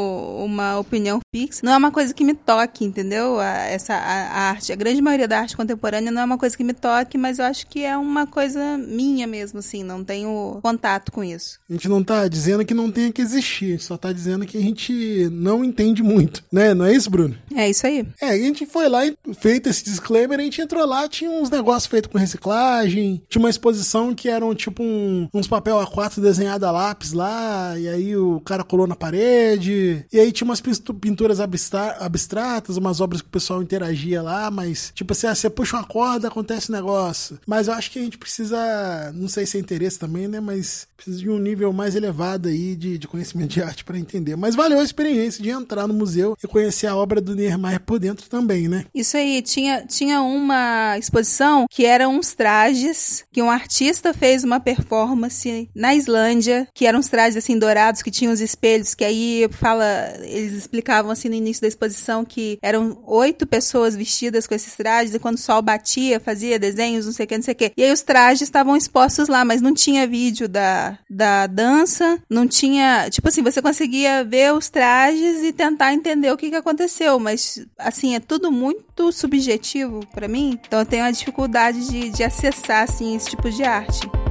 uma 0.45 0.79
opinião 0.79 1.21
fixa. 1.35 1.61
Não 1.62 1.73
é 1.73 1.76
uma 1.76 1.91
coisa 1.91 2.12
que 2.12 2.25
me 2.25 2.35
toque, 2.35 2.85
entendeu? 2.85 3.38
A, 3.38 3.50
essa 3.67 3.95
a, 3.95 3.99
a 3.99 4.41
arte, 4.50 4.73
a 4.73 4.76
grande 4.76 5.00
maioria 5.00 5.29
da 5.29 5.41
arte 5.41 5.57
contemporânea 5.57 6.11
não 6.11 6.23
é 6.23 6.25
uma 6.25 6.38
coisa 6.38 6.57
que 6.57 6.64
me 6.64 6.75
toque, 6.75 7.17
mas 7.17 7.38
eu 7.38 7.47
acho 7.47 7.67
que 7.67 7.85
é 7.85 7.97
uma 7.97 8.26
coisa 8.26 8.79
minha 8.79 9.26
mesmo, 9.26 9.59
assim. 9.59 9.83
Não 9.83 10.05
tenho 10.05 10.59
contato 10.62 11.11
com 11.11 11.25
isso. 11.25 11.59
A 11.69 11.73
gente 11.73 11.88
não 11.88 12.00
está 12.00 12.29
dizendo 12.29 12.64
que 12.64 12.75
não 12.75 12.91
tenha 12.91 13.12
que 13.12 13.23
existir, 13.23 13.81
só 13.81 13.95
está 13.95 14.12
dizendo 14.12 14.47
que 14.47 14.59
a 14.59 14.61
gente 14.61 15.29
não 15.33 15.64
entende 15.64 16.03
muito, 16.03 16.45
né? 16.75 16.85
não 16.85 16.87
é 16.87 16.95
isso, 16.95 17.11
Bruno? 17.11 17.37
É 17.54 17.69
isso 17.69 17.87
aí. 17.87 18.07
É, 18.21 18.31
a 18.31 18.37
gente 18.37 18.66
foi 18.66 18.88
lá 18.88 19.07
e 19.07 19.16
feito 19.35 19.69
esse 19.69 19.85
disclaimer, 19.85 20.38
a 20.38 20.43
gente 20.43 20.61
entrou 20.61 20.85
lá, 20.87 21.09
tinha 21.09 21.31
uns 21.31 21.50
negócios 21.50 21.87
feitos 21.87 22.11
com 22.11 22.19
reciclagem, 22.19 23.23
tinha 23.28 23.40
uma 23.40 23.50
exposição 23.50 24.14
que 24.14 24.28
eram 24.28 24.54
tipo 24.54 24.83
um, 24.83 25.28
uns 25.33 25.47
papel 25.47 25.76
A4 25.78 26.21
desenhado 26.21 26.66
a 26.66 26.71
lápis 26.71 27.12
lá, 27.12 27.78
e 27.78 27.88
aí 27.88 28.16
o 28.16 28.40
cara 28.40 28.64
colou 28.64 28.87
na 28.87 28.97
parede, 28.97 30.04
e 30.12 30.19
aí 30.19 30.33
tinha 30.33 30.47
umas 30.47 30.61
pinturas 30.61 31.40
abstratas, 31.40 32.76
umas 32.76 33.00
obras 33.00 33.23
que 33.23 33.28
o 33.28 33.31
pessoal 33.31 33.62
interagia 33.62 34.23
lá, 34.23 34.50
mas 34.50 34.93
tipo 34.95 35.12
assim, 35.12 35.26
ah, 35.26 35.35
você 35.35 35.49
puxa 35.49 35.76
uma 35.76 35.85
corda, 35.85 36.28
acontece 36.28 36.71
um 36.71 36.75
negócio. 36.75 37.38
Mas 37.47 37.69
eu 37.69 37.75
acho 37.75 37.90
que 37.90 37.99
a 37.99 38.02
gente 38.02 38.19
precisa, 38.19 39.12
não 39.14 39.28
sei 39.28 39.47
se 39.47 39.57
é 39.57 39.61
interesse 39.61 39.99
também, 39.99 40.28
né, 40.28 40.40
mas 40.40 40.87
precisa 40.97 41.19
de 41.19 41.31
um 41.31 41.38
nível 41.38 41.73
mais 41.73 41.95
elevado 41.95 42.49
aí 42.49 42.75
de, 42.75 42.99
de 42.99 43.07
conhecimento 43.07 43.50
de 43.50 43.62
arte 43.62 43.85
para 43.85 43.99
entender. 43.99 44.37
Mas 44.37 44.54
valeu 44.54 44.78
a 44.78 44.85
experiência 44.85 45.43
de 45.43 45.50
entrar 45.50 45.87
no 45.87 45.95
museu 45.95 46.37
e 46.43 46.47
conhecer 46.47 46.63
conhecer 46.64 46.87
a 46.87 46.97
obra 46.97 47.21
do 47.21 47.35
Niemeyer 47.35 47.80
por 47.80 47.99
dentro 47.99 48.28
também, 48.28 48.68
né? 48.68 48.87
Isso 48.94 49.16
aí, 49.16 49.42
tinha, 49.42 49.85
tinha 49.87 50.23
uma 50.23 50.97
exposição 50.99 51.66
que 51.71 51.85
eram 51.85 52.16
uns 52.16 52.35
trajes 52.35 53.25
que 53.30 53.42
um 53.42 53.50
artista 53.50 54.14
fez 54.14 54.44
uma 54.44 54.59
performance 54.59 55.68
na 55.75 55.94
Islândia, 55.94 56.66
que 56.73 56.87
eram 56.87 56.99
uns 56.99 57.09
trajes 57.09 57.37
assim 57.37 57.59
dourados 57.59 58.02
que 58.02 58.11
tinham 58.11 58.33
os 58.33 58.40
espelhos, 58.40 58.94
que 58.94 59.04
aí 59.04 59.47
fala, 59.52 59.85
eles 60.23 60.54
explicavam 60.54 61.11
assim 61.11 61.28
no 61.28 61.35
início 61.35 61.61
da 61.61 61.68
exposição 61.68 62.25
que 62.25 62.59
eram 62.62 63.02
oito 63.06 63.47
pessoas 63.47 63.94
vestidas 63.94 64.47
com 64.47 64.54
esses 64.54 64.75
trajes 64.75 65.14
e 65.14 65.18
quando 65.18 65.37
o 65.37 65.40
sol 65.40 65.61
batia, 65.61 66.18
fazia 66.18 66.59
desenhos, 66.59 67.06
não 67.06 67.12
sei 67.12 67.25
o 67.25 67.28
que, 67.28 67.37
não 67.37 67.44
sei 67.44 67.52
o 67.52 67.56
que. 67.56 67.73
E 67.76 67.85
aí 67.85 67.92
os 67.92 68.02
trajes 68.02 68.42
estavam 68.42 68.76
expostos 68.76 69.28
lá, 69.28 69.44
mas 69.44 69.61
não 69.61 69.75
tinha 69.75 70.06
vídeo 70.06 70.49
da, 70.49 70.99
da 71.11 71.47
dança, 71.47 72.18
não 72.30 72.47
tinha, 72.47 73.09
tipo 73.11 73.28
assim, 73.28 73.42
você 73.42 73.61
conseguia 73.61 74.25
ver 74.25 74.54
os 74.54 74.68
trajes 74.71 75.42
e 75.42 75.52
tentar 75.52 75.92
entender 75.92 76.30
o 76.30 76.37
que 76.37 76.53
que 76.54 76.58
aconteceu, 76.58 77.18
mas 77.18 77.66
assim, 77.78 78.14
é 78.14 78.20
tudo 78.20 78.50
muito 78.50 79.11
subjetivo 79.12 80.06
para 80.14 80.28
mim, 80.28 80.58
então 80.66 80.78
eu 80.78 80.87
tenho 80.87 81.04
a 81.04 81.11
dificuldade 81.11 81.87
de, 81.88 82.11
de 82.11 82.23
acessar 82.23 82.84
assim 82.84 83.16
esse 83.16 83.30
tipo 83.30 83.50
de 83.50 83.64
arte. 83.64 84.24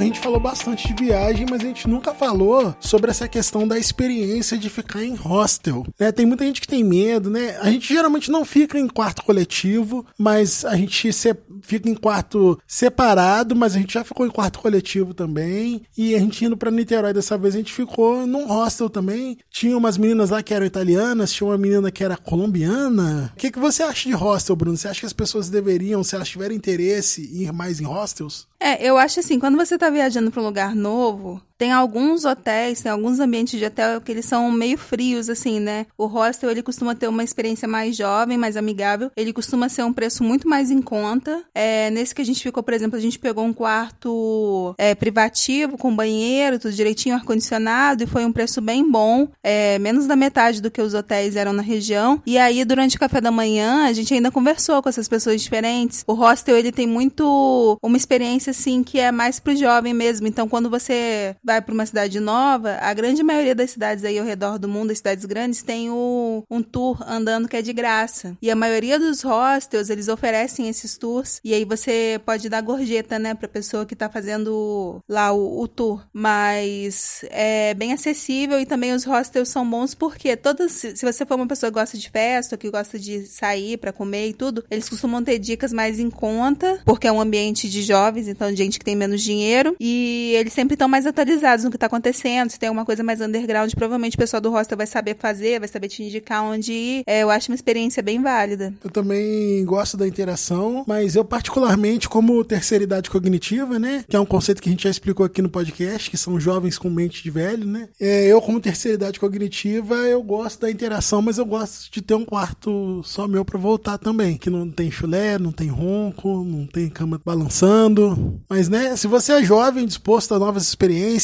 A 0.00 0.04
gente 0.04 0.18
falou 0.18 0.40
bastante 0.40 0.88
de 0.88 1.04
viagem, 1.04 1.46
mas 1.48 1.60
a 1.60 1.64
gente 1.64 1.86
nunca 1.86 2.14
falou 2.14 2.74
sobre 2.80 3.10
essa 3.10 3.28
questão 3.28 3.68
da 3.68 3.78
experiência 3.78 4.56
de 4.56 4.70
ficar 4.70 5.04
em 5.04 5.14
hostel. 5.14 5.86
Né? 5.98 6.10
Tem 6.10 6.24
muita 6.24 6.46
gente 6.46 6.60
que 6.60 6.66
tem 6.66 6.82
medo, 6.82 7.28
né? 7.28 7.58
A 7.60 7.70
gente 7.70 7.92
geralmente 7.92 8.30
não 8.30 8.42
fica 8.42 8.78
em 8.78 8.88
quarto 8.88 9.22
coletivo, 9.22 10.06
mas 10.16 10.64
a 10.64 10.74
gente 10.74 11.12
se, 11.12 11.36
fica 11.60 11.90
em 11.90 11.94
quarto 11.94 12.58
separado, 12.66 13.54
mas 13.54 13.76
a 13.76 13.78
gente 13.78 13.92
já 13.92 14.02
ficou 14.02 14.26
em 14.26 14.30
quarto 14.30 14.60
coletivo 14.60 15.12
também. 15.12 15.82
E 15.96 16.14
a 16.14 16.18
gente 16.18 16.46
indo 16.46 16.56
para 16.56 16.70
Niterói 16.70 17.12
dessa 17.12 17.36
vez, 17.36 17.54
a 17.54 17.58
gente 17.58 17.72
ficou 17.74 18.26
num 18.26 18.46
hostel 18.46 18.88
também. 18.88 19.36
Tinha 19.50 19.76
umas 19.76 19.98
meninas 19.98 20.30
lá 20.30 20.42
que 20.42 20.54
eram 20.54 20.64
italianas, 20.64 21.30
tinha 21.30 21.46
uma 21.46 21.58
menina 21.58 21.90
que 21.90 22.02
era 22.02 22.16
colombiana. 22.16 23.30
O 23.34 23.38
que, 23.38 23.50
que 23.50 23.58
você 23.58 23.82
acha 23.82 24.08
de 24.08 24.14
hostel, 24.14 24.56
Bruno? 24.56 24.78
Você 24.78 24.88
acha 24.88 25.00
que 25.00 25.06
as 25.06 25.12
pessoas 25.12 25.50
deveriam, 25.50 26.02
se 26.02 26.14
elas 26.14 26.28
tiverem 26.28 26.56
interesse, 26.56 27.20
ir 27.20 27.52
mais 27.52 27.80
em 27.80 27.84
hostels? 27.84 28.48
É, 28.60 28.84
eu 28.86 28.98
acho 28.98 29.20
assim, 29.20 29.38
quando 29.40 29.56
você 29.56 29.78
tá 29.78 29.88
viajando 29.88 30.30
para 30.30 30.40
um 30.40 30.44
lugar 30.44 30.74
novo, 30.74 31.42
tem 31.60 31.72
alguns 31.72 32.24
hotéis, 32.24 32.80
tem 32.80 32.90
alguns 32.90 33.20
ambientes 33.20 33.58
de 33.58 33.66
hotel 33.66 34.00
que 34.00 34.10
eles 34.10 34.24
são 34.24 34.50
meio 34.50 34.78
frios, 34.78 35.28
assim, 35.28 35.60
né? 35.60 35.84
O 35.98 36.06
hostel, 36.06 36.50
ele 36.50 36.62
costuma 36.62 36.94
ter 36.94 37.06
uma 37.06 37.22
experiência 37.22 37.68
mais 37.68 37.94
jovem, 37.94 38.38
mais 38.38 38.56
amigável. 38.56 39.10
Ele 39.14 39.30
costuma 39.30 39.68
ser 39.68 39.84
um 39.84 39.92
preço 39.92 40.24
muito 40.24 40.48
mais 40.48 40.70
em 40.70 40.80
conta. 40.80 41.42
É, 41.54 41.90
nesse 41.90 42.14
que 42.14 42.22
a 42.22 42.24
gente 42.24 42.42
ficou, 42.42 42.62
por 42.62 42.72
exemplo, 42.72 42.96
a 42.96 43.00
gente 43.00 43.18
pegou 43.18 43.44
um 43.44 43.52
quarto 43.52 44.74
é, 44.78 44.94
privativo, 44.94 45.76
com 45.76 45.94
banheiro, 45.94 46.58
tudo 46.58 46.72
direitinho, 46.72 47.14
ar-condicionado, 47.14 48.04
e 48.04 48.06
foi 48.06 48.24
um 48.24 48.32
preço 48.32 48.62
bem 48.62 48.90
bom. 48.90 49.28
É, 49.44 49.78
menos 49.80 50.06
da 50.06 50.16
metade 50.16 50.62
do 50.62 50.70
que 50.70 50.80
os 50.80 50.94
hotéis 50.94 51.36
eram 51.36 51.52
na 51.52 51.60
região. 51.60 52.22
E 52.24 52.38
aí, 52.38 52.64
durante 52.64 52.96
o 52.96 53.00
café 53.00 53.20
da 53.20 53.30
manhã, 53.30 53.84
a 53.84 53.92
gente 53.92 54.14
ainda 54.14 54.30
conversou 54.30 54.82
com 54.82 54.88
essas 54.88 55.08
pessoas 55.08 55.42
diferentes. 55.42 56.04
O 56.06 56.14
hostel, 56.14 56.56
ele 56.56 56.72
tem 56.72 56.86
muito 56.86 57.78
uma 57.82 57.98
experiência, 57.98 58.52
assim, 58.52 58.82
que 58.82 58.98
é 58.98 59.12
mais 59.12 59.38
pro 59.38 59.54
jovem 59.54 59.92
mesmo. 59.92 60.26
Então, 60.26 60.48
quando 60.48 60.70
você 60.70 61.36
vai 61.50 61.60
para 61.60 61.74
uma 61.74 61.84
cidade 61.84 62.20
nova, 62.20 62.78
a 62.80 62.94
grande 62.94 63.24
maioria 63.24 63.56
das 63.56 63.72
cidades 63.72 64.04
aí 64.04 64.16
ao 64.16 64.24
redor 64.24 64.56
do 64.56 64.68
mundo, 64.68 64.92
as 64.92 64.98
cidades 64.98 65.24
grandes, 65.24 65.64
tem 65.64 65.90
o, 65.90 66.44
um 66.48 66.62
tour 66.62 67.02
andando 67.04 67.48
que 67.48 67.56
é 67.56 67.62
de 67.62 67.72
graça. 67.72 68.36
E 68.40 68.48
a 68.48 68.54
maioria 68.54 69.00
dos 69.00 69.22
hostels, 69.22 69.90
eles 69.90 70.06
oferecem 70.06 70.68
esses 70.68 70.96
tours. 70.96 71.40
E 71.42 71.52
aí 71.52 71.64
você 71.64 72.20
pode 72.24 72.48
dar 72.48 72.60
gorjeta, 72.60 73.18
né, 73.18 73.34
pra 73.34 73.48
pessoa 73.48 73.84
que 73.84 73.96
tá 73.96 74.08
fazendo 74.08 75.02
lá 75.08 75.32
o, 75.32 75.60
o 75.60 75.66
tour. 75.66 76.06
Mas 76.12 77.24
é 77.30 77.74
bem 77.74 77.92
acessível 77.92 78.60
e 78.60 78.64
também 78.64 78.92
os 78.92 79.04
hostels 79.04 79.48
são 79.48 79.68
bons 79.68 79.92
porque 79.92 80.36
todas, 80.36 80.70
se 80.70 81.02
você 81.02 81.26
for 81.26 81.34
uma 81.34 81.48
pessoa 81.48 81.72
que 81.72 81.78
gosta 81.80 81.98
de 81.98 82.08
festa, 82.10 82.56
que 82.56 82.70
gosta 82.70 82.96
de 82.96 83.26
sair 83.26 83.76
para 83.76 83.92
comer 83.92 84.28
e 84.28 84.34
tudo, 84.34 84.64
eles 84.70 84.88
costumam 84.88 85.20
ter 85.20 85.40
dicas 85.40 85.72
mais 85.72 85.98
em 85.98 86.10
conta, 86.10 86.80
porque 86.84 87.08
é 87.08 87.12
um 87.12 87.20
ambiente 87.20 87.68
de 87.68 87.82
jovens, 87.82 88.28
então 88.28 88.52
de 88.52 88.56
gente 88.56 88.78
que 88.78 88.84
tem 88.84 88.94
menos 88.94 89.20
dinheiro. 89.20 89.74
E 89.80 90.32
eles 90.36 90.52
sempre 90.52 90.74
estão 90.74 90.88
mais 90.88 91.06
atualizados 91.06 91.39
atualizados 91.40 91.64
no 91.64 91.70
que 91.70 91.78
tá 91.78 91.86
acontecendo. 91.86 92.50
Se 92.50 92.58
tem 92.58 92.68
alguma 92.68 92.84
coisa 92.84 93.02
mais 93.02 93.20
underground, 93.20 93.72
provavelmente 93.74 94.14
o 94.14 94.18
pessoal 94.18 94.40
do 94.40 94.50
hostel 94.50 94.76
vai 94.76 94.86
saber 94.86 95.16
fazer, 95.16 95.58
vai 95.58 95.68
saber 95.68 95.88
te 95.88 96.02
indicar 96.02 96.44
onde 96.44 96.72
ir. 96.72 97.02
É, 97.06 97.22
eu 97.22 97.30
acho 97.30 97.50
uma 97.50 97.54
experiência 97.54 98.02
bem 98.02 98.22
válida. 98.22 98.72
Eu 98.84 98.90
também 98.90 99.64
gosto 99.64 99.96
da 99.96 100.06
interação, 100.06 100.84
mas 100.86 101.16
eu 101.16 101.24
particularmente, 101.24 102.08
como 102.08 102.44
terceira 102.44 102.84
idade 102.84 103.10
cognitiva, 103.10 103.78
né, 103.78 104.04
que 104.08 104.16
é 104.16 104.20
um 104.20 104.26
conceito 104.26 104.62
que 104.62 104.68
a 104.68 104.72
gente 104.72 104.84
já 104.84 104.90
explicou 104.90 105.24
aqui 105.24 105.40
no 105.40 105.48
podcast, 105.48 106.10
que 106.10 106.16
são 106.16 106.38
jovens 106.38 106.78
com 106.78 106.90
mente 106.90 107.22
de 107.22 107.30
velho, 107.30 107.66
né, 107.66 107.88
é, 107.98 108.26
eu 108.26 108.40
como 108.40 108.60
terceira 108.60 108.96
idade 108.96 109.18
cognitiva, 109.18 109.94
eu 109.94 110.22
gosto 110.22 110.60
da 110.60 110.70
interação, 110.70 111.22
mas 111.22 111.38
eu 111.38 111.46
gosto 111.46 111.90
de 111.90 112.02
ter 112.02 112.14
um 112.14 112.24
quarto 112.24 113.02
só 113.04 113.26
meu 113.26 113.44
para 113.44 113.58
voltar 113.58 113.98
também, 113.98 114.36
que 114.36 114.50
não 114.50 114.70
tem 114.70 114.90
chulé, 114.90 115.38
não 115.38 115.52
tem 115.52 115.68
ronco, 115.68 116.44
não 116.44 116.66
tem 116.66 116.88
cama 116.88 117.20
balançando, 117.24 118.40
mas 118.48 118.68
né, 118.68 118.94
se 118.96 119.06
você 119.06 119.32
é 119.32 119.44
jovem, 119.44 119.86
disposto 119.86 120.34
a 120.34 120.38
novas 120.38 120.64
experiências, 120.64 121.19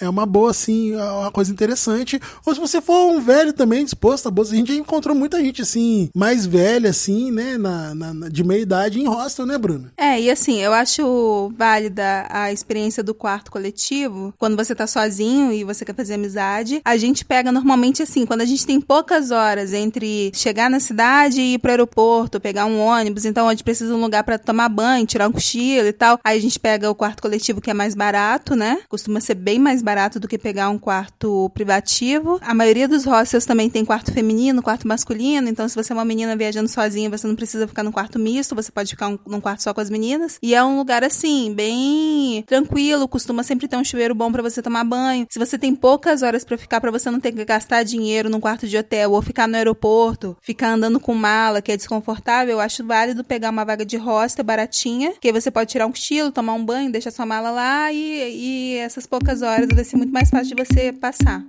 é 0.00 0.08
uma 0.08 0.26
boa, 0.26 0.50
assim, 0.50 0.92
é 0.92 1.02
uma 1.02 1.30
coisa 1.30 1.50
interessante, 1.50 2.20
ou 2.44 2.54
se 2.54 2.60
você 2.60 2.80
for 2.80 3.10
um 3.10 3.20
velho 3.20 3.52
também 3.52 3.84
disposto 3.84 4.26
a 4.26 4.30
boas, 4.30 4.52
a 4.52 4.54
gente 4.54 4.72
já 4.72 4.78
encontrou 4.78 5.14
muita 5.14 5.40
gente, 5.40 5.62
assim, 5.62 6.10
mais 6.14 6.46
velha, 6.46 6.90
assim, 6.90 7.30
né, 7.30 7.56
na, 7.56 7.94
na 7.94 8.28
de 8.28 8.44
meia 8.44 8.60
idade 8.60 9.00
em 9.00 9.06
hostel, 9.06 9.46
né, 9.46 9.56
Bruna? 9.56 9.92
É, 9.96 10.20
e 10.20 10.30
assim, 10.30 10.58
eu 10.58 10.72
acho 10.72 11.52
válida 11.56 12.26
a 12.28 12.52
experiência 12.52 13.02
do 13.02 13.14
quarto 13.14 13.50
coletivo, 13.50 14.34
quando 14.38 14.56
você 14.56 14.74
tá 14.74 14.86
sozinho 14.86 15.52
e 15.52 15.64
você 15.64 15.84
quer 15.84 15.94
fazer 15.94 16.14
amizade, 16.14 16.80
a 16.84 16.96
gente 16.96 17.24
pega 17.24 17.52
normalmente 17.52 18.02
assim, 18.02 18.26
quando 18.26 18.42
a 18.42 18.46
gente 18.46 18.66
tem 18.66 18.80
poucas 18.80 19.30
horas 19.30 19.72
entre 19.72 20.30
chegar 20.34 20.70
na 20.70 20.80
cidade 20.80 21.40
e 21.40 21.54
ir 21.54 21.58
pro 21.58 21.70
aeroporto, 21.70 22.40
pegar 22.40 22.66
um 22.66 22.80
ônibus, 22.80 23.24
então 23.24 23.48
a 23.48 23.52
gente 23.52 23.64
precisa 23.64 23.90
de 23.90 23.96
um 23.96 24.00
lugar 24.00 24.24
para 24.24 24.38
tomar 24.38 24.68
banho, 24.68 25.06
tirar 25.06 25.28
um 25.28 25.32
cochilo 25.32 25.86
e 25.86 25.92
tal, 25.92 26.18
aí 26.22 26.38
a 26.38 26.40
gente 26.40 26.58
pega 26.58 26.90
o 26.90 26.94
quarto 26.94 27.22
coletivo 27.22 27.60
que 27.60 27.70
é 27.70 27.74
mais 27.74 27.94
barato, 27.94 28.54
né? 28.54 28.80
Costuma 28.88 29.20
ser 29.20 29.34
bem 29.38 29.58
mais 29.58 29.82
barato 29.82 30.20
do 30.20 30.28
que 30.28 30.36
pegar 30.36 30.68
um 30.68 30.78
quarto 30.78 31.50
privativo. 31.54 32.38
A 32.42 32.52
maioria 32.52 32.88
dos 32.88 33.04
hostels 33.04 33.46
também 33.46 33.70
tem 33.70 33.84
quarto 33.84 34.12
feminino, 34.12 34.62
quarto 34.62 34.86
masculino, 34.86 35.48
então 35.48 35.68
se 35.68 35.74
você 35.74 35.92
é 35.92 35.96
uma 35.96 36.04
menina 36.04 36.36
viajando 36.36 36.68
sozinha, 36.68 37.08
você 37.08 37.26
não 37.26 37.36
precisa 37.36 37.66
ficar 37.66 37.82
no 37.82 37.92
quarto 37.92 38.18
misto, 38.18 38.54
você 38.54 38.70
pode 38.70 38.90
ficar 38.90 39.08
um, 39.08 39.18
num 39.26 39.40
quarto 39.40 39.62
só 39.62 39.72
com 39.72 39.80
as 39.80 39.90
meninas. 39.90 40.38
E 40.42 40.54
é 40.54 40.62
um 40.62 40.76
lugar 40.76 41.04
assim, 41.04 41.52
bem 41.54 42.42
tranquilo, 42.46 43.08
costuma 43.08 43.42
sempre 43.42 43.68
ter 43.68 43.76
um 43.76 43.84
chuveiro 43.84 44.14
bom 44.14 44.30
para 44.32 44.42
você 44.42 44.60
tomar 44.60 44.84
banho. 44.84 45.26
Se 45.30 45.38
você 45.38 45.58
tem 45.58 45.74
poucas 45.74 46.22
horas 46.22 46.44
para 46.44 46.58
ficar, 46.58 46.80
para 46.80 46.90
você 46.90 47.10
não 47.10 47.20
ter 47.20 47.32
que 47.32 47.44
gastar 47.44 47.82
dinheiro 47.82 48.28
num 48.28 48.40
quarto 48.40 48.66
de 48.66 48.76
hotel 48.76 49.12
ou 49.12 49.22
ficar 49.22 49.46
no 49.46 49.56
aeroporto, 49.56 50.36
ficar 50.40 50.70
andando 50.70 50.98
com 50.98 51.14
mala, 51.14 51.62
que 51.62 51.72
é 51.72 51.76
desconfortável, 51.76 52.54
eu 52.54 52.60
acho 52.60 52.84
válido 52.84 53.22
pegar 53.22 53.50
uma 53.50 53.64
vaga 53.64 53.84
de 53.84 53.96
hostel 53.96 54.44
baratinha, 54.44 55.12
que 55.20 55.28
aí 55.28 55.32
você 55.32 55.50
pode 55.50 55.70
tirar 55.70 55.86
um 55.86 55.90
cochilo, 55.90 56.32
tomar 56.32 56.54
um 56.54 56.64
banho, 56.64 56.90
deixar 56.90 57.10
sua 57.10 57.26
mala 57.26 57.50
lá 57.50 57.92
e, 57.92 58.74
e 58.74 58.76
essas 58.78 59.06
poucas 59.06 59.27
horas 59.42 59.68
vai 59.74 59.84
ser 59.84 59.96
muito 59.96 60.12
mais 60.12 60.30
fácil 60.30 60.56
de 60.56 60.64
você 60.64 60.92
passar. 60.92 61.44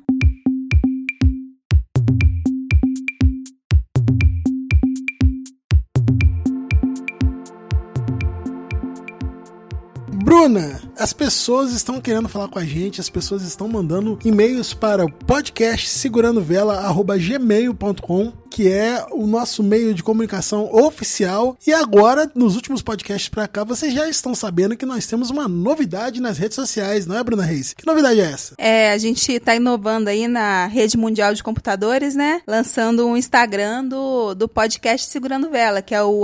Bruna, 10.29 10.79
as 10.98 11.12
pessoas 11.12 11.71
estão 11.71 12.00
querendo 12.00 12.29
falar 12.29 12.48
com 12.50 12.59
a 12.59 12.63
gente, 12.63 13.01
as 13.01 13.09
pessoas 13.09 13.41
estão 13.41 13.67
mandando 13.67 14.17
e-mails 14.24 14.74
para 14.74 15.03
o 15.03 15.12
podcast 15.12 15.89
segurandoVela@gmail.com, 15.89 18.31
que 18.50 18.68
é 18.68 19.06
o 19.12 19.27
nosso 19.27 19.62
meio 19.62 19.94
de 19.94 20.03
comunicação 20.03 20.74
oficial. 20.74 21.58
E 21.65 21.74
agora, 21.74 22.29
nos 22.34 22.56
últimos 22.56 22.82
podcasts 22.82 23.29
para 23.29 23.48
cá, 23.48 23.63
vocês 23.63 23.94
já 23.94 24.10
estão 24.10 24.34
sabendo 24.34 24.75
que 24.75 24.86
nós 24.86 25.06
temos 25.06 25.29
uma 25.29 25.48
novidade 25.48 26.20
nas 26.22 26.38
redes 26.38 26.56
sociais, 26.56 27.06
não 27.06 27.18
é, 27.18 27.24
Bruna 27.24 27.44
Reis? 27.44 27.74
Que 27.74 27.86
novidade 27.86 28.20
é 28.20 28.24
essa? 28.24 28.56
É, 28.58 28.91
a 28.91 28.98
gente 28.98 29.32
está 29.32 29.56
inovando 29.56 30.10
aí 30.10 30.27
na 30.27 30.65
rede 30.68 30.98
mundial 30.98 31.34
de 31.34 31.44
computadores, 31.44 32.15
né? 32.15 32.41
Lançando 32.48 33.06
um 33.06 33.15
Instagram 33.15 33.86
do, 33.86 34.34
do 34.34 34.48
podcast 34.48 35.10
Segurando 35.10 35.50
Vela, 35.50 35.82
que 35.82 35.94
é 35.94 36.01
o 36.01 36.24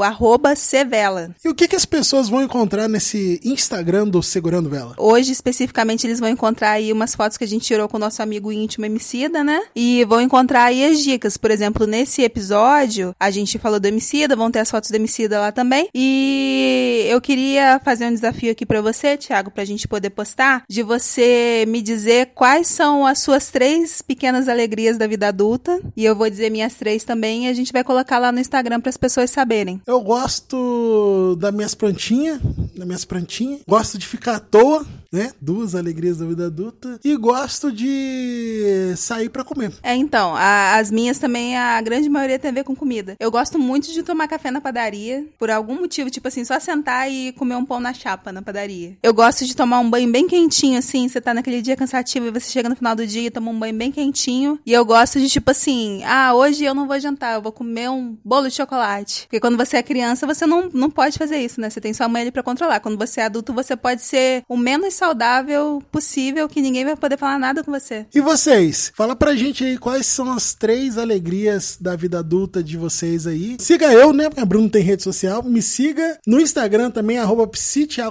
Cvela. 0.55 1.35
E 1.43 1.49
o 1.49 1.55
que, 1.55 1.67
que 1.67 1.75
as 1.75 1.85
pessoas 1.85 2.27
vão 2.29 2.41
encontrar 2.41 2.87
nesse 2.87 3.39
Instagram 3.43 4.07
do 4.07 4.23
Segurando 4.23 4.69
Vela? 4.69 4.95
Hoje, 4.97 5.31
especificamente, 5.31 6.07
eles 6.07 6.19
vão 6.19 6.29
encontrar 6.29 6.71
aí 6.71 6.91
umas 6.91 7.15
fotos 7.15 7.37
que 7.37 7.43
a 7.43 7.47
gente 7.47 7.65
tirou 7.65 7.87
com 7.87 7.97
o 7.97 7.99
nosso 7.99 8.21
amigo 8.21 8.51
íntimo 8.51 8.85
Emicida, 8.85 9.43
né? 9.43 9.61
E 9.75 10.05
vão 10.05 10.21
encontrar 10.21 10.65
aí 10.65 10.85
as 10.85 10.99
dicas. 10.99 11.37
Por 11.37 11.51
exemplo, 11.51 11.85
nesse 11.85 12.14
episódio, 12.21 13.15
a 13.19 13.29
gente 13.29 13.57
falou 13.57 13.79
do 13.79 13.87
Emicida, 13.87 14.35
vão 14.35 14.51
ter 14.51 14.59
as 14.59 14.71
fotos 14.71 14.89
do 14.89 14.95
Emicida 14.95 15.39
lá 15.39 15.51
também. 15.51 15.89
E 15.93 17.05
eu 17.07 17.19
queria 17.21 17.79
fazer 17.83 18.05
um 18.05 18.13
desafio 18.13 18.51
aqui 18.51 18.65
para 18.65 18.81
você, 18.81 19.17
Thiago, 19.17 19.51
pra 19.51 19.65
gente 19.65 19.87
poder 19.87 20.09
postar, 20.09 20.63
de 20.69 20.83
você 20.83 21.65
me 21.67 21.81
dizer 21.81 22.31
quais 22.35 22.67
são 22.67 23.05
as 23.05 23.19
suas 23.19 23.49
três 23.49 24.01
pequenas 24.01 24.47
alegrias 24.47 24.97
da 24.97 25.07
vida 25.07 25.27
adulta. 25.27 25.79
E 25.95 26.05
eu 26.05 26.15
vou 26.15 26.29
dizer 26.29 26.49
minhas 26.49 26.73
três 26.75 27.03
também 27.03 27.45
e 27.45 27.49
a 27.49 27.53
gente 27.53 27.73
vai 27.73 27.83
colocar 27.83 28.19
lá 28.19 28.31
no 28.31 28.39
Instagram 28.39 28.79
para 28.79 28.89
as 28.89 28.97
pessoas 28.97 29.31
saberem. 29.31 29.81
Eu 29.85 30.01
gosto 30.01 31.35
das 31.39 31.53
minhas 31.53 31.75
plantinhas, 31.75 32.39
das 32.79 32.87
minhas 32.87 33.05
plantinhas. 33.05 33.61
Gosto 33.67 33.97
de 33.97 34.07
ficar 34.07 34.35
à 34.35 34.39
toa, 34.39 34.85
né? 35.11 35.31
Duas 35.41 35.75
alegrias 35.75 36.17
da 36.17 36.25
vida 36.25 36.47
adulta. 36.47 36.99
E 37.03 37.15
gosto 37.15 37.71
de 37.71 38.93
sair 38.97 39.29
para 39.29 39.43
comer. 39.43 39.71
É, 39.81 39.95
então, 39.95 40.35
a, 40.35 40.75
as 40.77 40.91
minhas 40.91 41.17
também, 41.17 41.57
a 41.57 41.81
grande 41.81 42.09
maioria 42.09 42.37
tem 42.37 42.51
a 42.51 42.53
ver 42.53 42.63
com 42.63 42.75
comida. 42.75 43.15
Eu 43.19 43.31
gosto 43.31 43.57
muito 43.57 43.91
de 43.91 44.03
tomar 44.03 44.27
café 44.27 44.51
na 44.51 44.59
padaria, 44.59 45.25
por 45.39 45.49
algum 45.49 45.75
motivo, 45.75 46.09
tipo 46.09 46.27
assim, 46.27 46.43
só 46.43 46.59
sentar 46.59 47.11
e 47.11 47.31
comer 47.33 47.55
um 47.55 47.65
pão 47.65 47.79
na 47.79 47.93
chapa 47.93 48.31
na 48.31 48.41
padaria. 48.41 48.97
Eu 49.01 49.13
gosto 49.13 49.45
de 49.45 49.55
tomar 49.55 49.79
um 49.79 49.89
banho 49.89 50.11
bem 50.11 50.27
quentinho, 50.27 50.77
assim, 50.77 51.07
você 51.07 51.21
tá 51.21 51.33
naquele 51.33 51.61
dia 51.61 51.75
cansativo 51.75 52.27
e 52.27 52.31
você 52.31 52.49
chega 52.49 52.67
no 52.67 52.75
final 52.75 52.95
do 52.95 53.07
dia 53.07 53.27
e 53.27 53.31
toma 53.31 53.51
um 53.51 53.59
banho 53.59 53.75
bem 53.75 53.91
quentinho. 53.91 54.59
E 54.65 54.73
eu 54.73 54.83
gosto 54.83 55.19
de, 55.19 55.29
tipo 55.29 55.49
assim, 55.51 56.03
ah, 56.03 56.33
hoje 56.33 56.63
eu 56.63 56.73
não 56.73 56.87
vou 56.87 56.99
jantar, 56.99 57.35
eu 57.35 57.41
vou 57.41 57.51
comer 57.51 57.89
um 57.89 58.17
bolo 58.23 58.47
de 58.47 58.55
chocolate. 58.55 59.21
Porque 59.23 59.39
quando 59.39 59.57
você 59.57 59.77
é 59.77 59.83
criança, 59.83 60.27
você 60.27 60.45
não, 60.45 60.69
não 60.73 60.89
pode 60.89 61.17
fazer 61.17 61.37
isso, 61.37 61.61
né? 61.61 61.69
Você 61.69 61.79
tem 61.79 61.93
sua 61.93 62.07
mãe 62.07 62.23
ali 62.23 62.31
pra 62.31 62.43
controlar. 62.43 62.64
Quando 62.81 62.97
você 62.97 63.21
é 63.21 63.25
adulto, 63.25 63.53
você 63.53 63.75
pode 63.75 64.01
ser 64.01 64.43
o 64.49 64.57
menos 64.57 64.93
saudável 64.93 65.81
possível, 65.91 66.49
que 66.49 66.61
ninguém 66.61 66.85
vai 66.85 66.95
poder 66.95 67.17
falar 67.17 67.39
nada 67.39 67.63
com 67.63 67.71
você. 67.71 68.05
E 68.13 68.21
vocês? 68.21 68.91
Fala 68.95 69.15
pra 69.15 69.35
gente 69.35 69.63
aí 69.63 69.77
quais 69.77 70.05
são 70.05 70.31
as 70.31 70.53
três 70.53 70.97
alegrias 70.97 71.77
da 71.79 71.95
vida 71.95 72.19
adulta 72.19 72.63
de 72.63 72.77
vocês 72.77 73.27
aí. 73.27 73.57
Siga 73.59 73.91
eu, 73.91 74.13
né? 74.13 74.29
Porque 74.29 74.45
Bruno 74.45 74.69
tem 74.69 74.83
rede 74.83 75.03
social. 75.03 75.43
Me 75.43 75.61
siga 75.61 76.19
no 76.25 76.39
Instagram 76.39 76.91
também, 76.91 77.17
arroba 77.17 77.49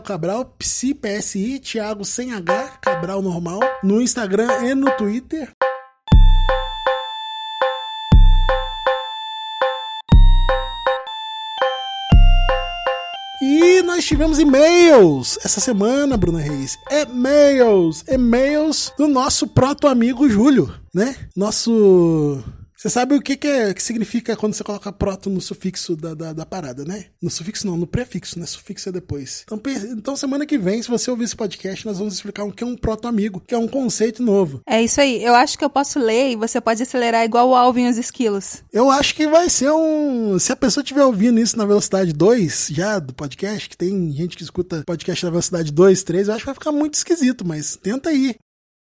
Cabral, 0.04 0.44
Psi 0.58 0.94
PSI, 0.94 1.58
Thiago 1.58 2.04
sem 2.04 2.32
H, 2.32 2.78
Cabral 2.80 3.22
normal. 3.22 3.60
No 3.82 4.00
Instagram 4.00 4.48
e 4.64 4.74
no 4.74 4.90
Twitter. 4.92 5.50
Nós 14.04 14.08
tivemos 14.08 14.38
e-mails 14.38 15.38
essa 15.42 15.60
semana, 15.60 16.14
Bruna 16.18 16.38
Reis. 16.38 16.78
E-mails, 16.90 18.04
e-mails 18.06 18.92
do 18.98 19.08
nosso 19.08 19.46
proto 19.46 19.86
amigo 19.86 20.28
Júlio, 20.28 20.70
né? 20.92 21.16
Nosso 21.34 22.44
você 22.84 22.90
sabe 22.90 23.14
o 23.14 23.22
que, 23.22 23.34
que, 23.34 23.48
é, 23.48 23.72
que 23.72 23.82
significa 23.82 24.36
quando 24.36 24.52
você 24.52 24.62
coloca 24.62 24.92
proto 24.92 25.30
no 25.30 25.40
sufixo 25.40 25.96
da, 25.96 26.12
da, 26.12 26.32
da, 26.34 26.44
parada, 26.44 26.84
né? 26.84 27.06
No 27.22 27.30
sufixo 27.30 27.66
não, 27.66 27.78
no 27.78 27.86
prefixo, 27.86 28.38
né? 28.38 28.44
Sufixo 28.44 28.90
é 28.90 28.92
depois. 28.92 29.42
Então, 29.46 29.58
então, 29.96 30.14
semana 30.14 30.44
que 30.44 30.58
vem, 30.58 30.82
se 30.82 30.90
você 30.90 31.10
ouvir 31.10 31.24
esse 31.24 31.34
podcast, 31.34 31.86
nós 31.86 31.96
vamos 31.96 32.12
explicar 32.12 32.44
o 32.44 32.52
que 32.52 32.62
é 32.62 32.66
um 32.66 32.76
proto-amigo, 32.76 33.40
que 33.40 33.54
é 33.54 33.58
um 33.58 33.66
conceito 33.66 34.22
novo. 34.22 34.60
É 34.68 34.82
isso 34.82 35.00
aí. 35.00 35.24
Eu 35.24 35.34
acho 35.34 35.56
que 35.56 35.64
eu 35.64 35.70
posso 35.70 35.98
ler 35.98 36.32
e 36.32 36.36
você 36.36 36.60
pode 36.60 36.82
acelerar 36.82 37.24
igual 37.24 37.48
o 37.48 37.54
Alvin 37.54 37.86
e 37.86 37.88
os 37.88 37.96
esquilos. 37.96 38.62
Eu 38.70 38.90
acho 38.90 39.14
que 39.14 39.26
vai 39.26 39.48
ser 39.48 39.72
um... 39.72 40.38
Se 40.38 40.52
a 40.52 40.56
pessoa 40.56 40.82
estiver 40.82 41.06
ouvindo 41.06 41.40
isso 41.40 41.56
na 41.56 41.64
velocidade 41.64 42.12
2, 42.12 42.68
já, 42.70 42.98
do 42.98 43.14
podcast, 43.14 43.66
que 43.66 43.78
tem 43.78 44.12
gente 44.12 44.36
que 44.36 44.42
escuta 44.42 44.82
podcast 44.84 45.24
na 45.24 45.30
velocidade 45.30 45.72
2, 45.72 46.02
3, 46.02 46.28
eu 46.28 46.34
acho 46.34 46.42
que 46.42 46.48
vai 46.48 46.54
ficar 46.54 46.72
muito 46.72 46.96
esquisito, 46.96 47.46
mas 47.46 47.76
tenta 47.76 48.10
aí. 48.10 48.36